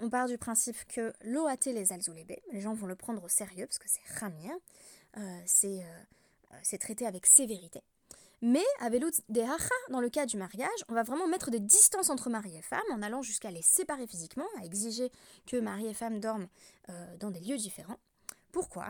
on 0.00 0.08
part 0.08 0.28
du 0.28 0.38
principe 0.38 0.76
que 0.86 1.12
l'OAT 1.24 1.66
les 1.66 1.92
alzoulébé, 1.92 2.42
les 2.52 2.60
gens 2.60 2.74
vont 2.74 2.86
le 2.86 2.94
prendre 2.94 3.22
au 3.24 3.28
sérieux 3.28 3.66
parce 3.66 3.78
que 3.78 3.88
c'est 3.88 4.20
ramir, 4.20 4.52
euh, 5.16 5.40
c'est 6.62 6.78
traité 6.78 7.06
avec 7.06 7.26
sévérité. 7.26 7.82
Mais 8.42 8.64
à 8.80 8.90
Velut 8.90 9.12
dans 9.88 10.00
le 10.00 10.08
cas 10.10 10.26
du 10.26 10.36
mariage, 10.36 10.84
on 10.88 10.94
va 10.94 11.02
vraiment 11.02 11.26
mettre 11.26 11.50
des 11.50 11.60
distances 11.60 12.10
entre 12.10 12.30
mari 12.30 12.56
et 12.56 12.62
femme 12.62 12.80
en 12.92 13.02
allant 13.02 13.22
jusqu'à 13.22 13.50
les 13.50 13.62
séparer 13.62 14.06
physiquement, 14.06 14.46
à 14.60 14.64
exiger 14.64 15.10
que 15.46 15.56
mari 15.56 15.86
et 15.86 15.94
femme 15.94 16.20
dorment 16.20 16.48
euh, 16.90 17.16
dans 17.18 17.30
des 17.30 17.40
lieux 17.40 17.56
différents. 17.56 17.98
Pourquoi 18.52 18.86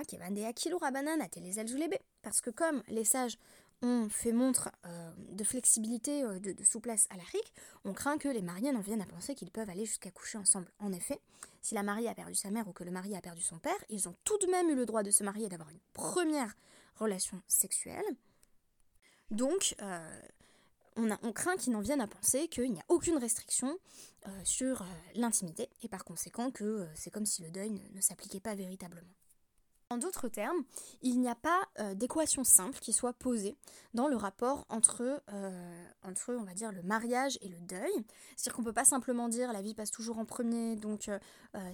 Parce 2.23 2.41
que 2.41 2.51
comme 2.51 2.83
les 2.89 3.05
sages 3.05 3.39
ont 3.83 4.09
fait 4.09 4.33
montre 4.33 4.71
euh, 4.87 5.11
de 5.31 5.45
flexibilité, 5.45 6.23
de, 6.23 6.53
de, 6.53 6.65
souplesse 6.65 7.07
à 7.11 7.17
l'Afrique, 7.17 7.53
on 7.85 7.93
craint 7.93 8.19
que 8.19 8.29
les 8.29 8.43
mariés 8.43 8.73
n'en 8.73 8.81
viennent 8.81 9.03
à 9.03 9.07
penser 9.07 9.35
qu'ils 9.35 9.51
peuvent 9.51 9.71
aller 9.71 9.87
jusqu'à 9.87 10.11
coucher 10.11 10.39
ensemble. 10.39 10.71
En 10.81 10.93
effet, 10.93 11.19
si 11.63 11.75
la 11.75 11.83
mariée 11.83 12.09
a 12.09 12.15
perdu 12.15 12.35
sa 12.35 12.51
mère 12.51 12.69
ou 12.69 12.73
que 12.73 12.85
le 12.85 12.91
mari 12.91 13.17
a 13.17 13.21
perdu 13.21 13.41
son 13.41 13.59
père, 13.59 13.73
ils 13.89 14.07
ont 14.09 14.15
tout 14.25 14.37
de 14.39 14.47
même 14.49 14.69
eu 14.69 14.75
le 14.75 14.85
droit 14.85 15.03
de 15.03 15.11
se 15.11 15.25
marier 15.25 15.47
et 15.47 15.49
d'avoir 15.49 15.71
une 15.71 15.81
première 15.95 16.55
relations 16.97 17.41
sexuelles. 17.49 18.05
Donc, 19.31 19.75
euh, 19.83 20.21
on, 20.97 21.33
craint 21.33 21.57
qu'ils 21.57 21.73
n'en 21.73 21.81
viennent 21.81 22.01
à 22.01 22.07
penser 22.07 22.49
qu'il 22.49 22.73
n'y 22.73 22.81
a 22.81 22.85
aucune 22.89 23.17
restriction 23.17 23.77
euh, 24.27 24.31
sur 24.45 24.83
euh, 24.83 24.85
l'intimité, 25.15 25.69
et 25.83 25.89
par 25.89 26.05
conséquent 26.05 26.51
que 26.51 26.87
c'est 26.95 27.11
comme 27.11 27.27
si 27.27 27.43
le 27.43 27.51
deuil 27.51 27.71
ne, 27.71 28.01
s'appliquait 28.01 28.41
pas 28.41 28.55
véritablement. 28.55 29.13
En 29.91 29.99
d'autres 29.99 30.29
termes, 30.29 30.65
il 31.03 31.21
n'y 31.21 31.29
a 31.29 31.35
pas 31.35 31.61
d'équation 31.95 32.43
simple 32.43 32.79
qui 32.81 32.93
soit 32.93 33.13
posée 33.13 33.57
dans 33.93 34.09
le 34.09 34.17
rapport 34.17 34.65
entre, 34.71 35.23
entre, 36.03 36.35
on 36.35 36.43
va 36.43 36.55
dire, 36.55 36.73
le 36.73 36.83
mariage 36.83 37.39
et 37.43 37.49
le 37.49 37.61
deuil. 37.61 37.93
C'est-à-dire 38.35 38.55
qu'on 38.55 38.63
ne 38.63 38.67
peut 38.67 38.73
pas 38.73 38.87
simplement 38.87 39.29
dire 39.29 39.53
la 39.53 39.61
vie 39.61 39.75
passe 39.75 39.91
toujours 39.91 40.19
en 40.19 40.25
premier, 40.25 40.75
donc 40.75 41.11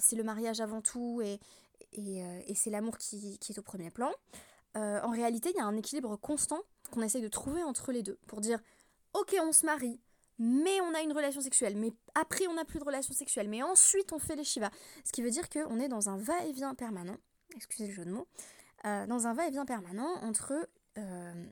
c'est 0.01 0.17
le 0.17 0.25
mariage 0.25 0.61
avant 0.61 0.83
tout 0.83 1.23
et, 1.23 1.41
et, 1.93 2.55
c'est 2.55 2.71
l'amour 2.71 2.99
qui, 2.99 3.39
est 3.49 3.59
au 3.59 3.63
premier 3.63 3.91
plan. 3.91 4.11
Euh, 4.77 5.01
en 5.03 5.11
réalité, 5.11 5.51
il 5.51 5.57
y 5.57 5.61
a 5.61 5.65
un 5.65 5.77
équilibre 5.77 6.17
constant 6.17 6.61
qu'on 6.91 7.03
essaye 7.03 7.23
de 7.23 7.29
trouver 7.29 7.63
entre 7.63 7.93
les 7.93 8.03
deux 8.03 8.19
pour 8.27 8.41
dire 8.41 8.61
ok, 9.15 9.37
on 9.43 9.53
se 9.53 9.67
marie, 9.67 10.01
mais 10.39 10.81
on 10.81 10.95
a 10.95 11.01
une 11.01 11.13
relation 11.13 11.41
sexuelle, 11.41 11.77
mais 11.77 11.93
après 12.15 12.47
on 12.47 12.55
n'a 12.55 12.65
plus 12.65 12.79
de 12.79 12.85
relation 12.85 13.15
sexuelle, 13.15 13.49
mais 13.49 13.63
ensuite 13.63 14.13
on 14.13 14.19
fait 14.19 14.37
les 14.37 14.45
shivas. 14.45 14.71
Ce 15.05 15.13
qui 15.13 15.23
veut 15.23 15.31
dire 15.31 15.49
qu'on 15.49 15.79
est 15.81 15.89
dans 15.89 16.09
un 16.09 16.17
va-et-vient 16.17 16.75
permanent, 16.75 17.17
excusez 17.57 17.89
le 17.89 17.93
jeu 17.93 18.05
de 18.05 18.11
mots, 18.11 18.29
euh, 18.85 19.07
dans 19.07 19.27
un 19.27 19.35
va-et-vient 19.35 19.67
permanent 19.67 20.15
entre, 20.23 20.55
euh, 20.99 21.47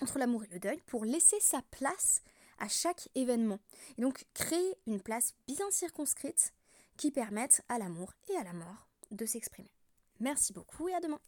entre 0.00 0.18
l'amour 0.18 0.44
et 0.44 0.48
le 0.48 0.58
deuil 0.58 0.80
pour 0.86 1.04
laisser 1.04 1.40
sa 1.40 1.62
place 1.70 2.22
à 2.58 2.68
chaque 2.68 3.08
événement. 3.14 3.58
Et 3.98 4.02
donc 4.02 4.24
créer 4.34 4.78
une 4.86 5.00
place 5.00 5.34
bien 5.46 5.70
circonscrite 5.70 6.54
qui 6.96 7.10
permette 7.10 7.62
à 7.68 7.78
l'amour 7.78 8.12
et 8.30 8.36
à 8.36 8.44
la 8.44 8.52
mort 8.52 8.86
de 9.10 9.26
s'exprimer. 9.26 9.74
Merci 10.20 10.52
beaucoup 10.52 10.88
et 10.88 10.94
à 10.94 11.00
demain. 11.00 11.20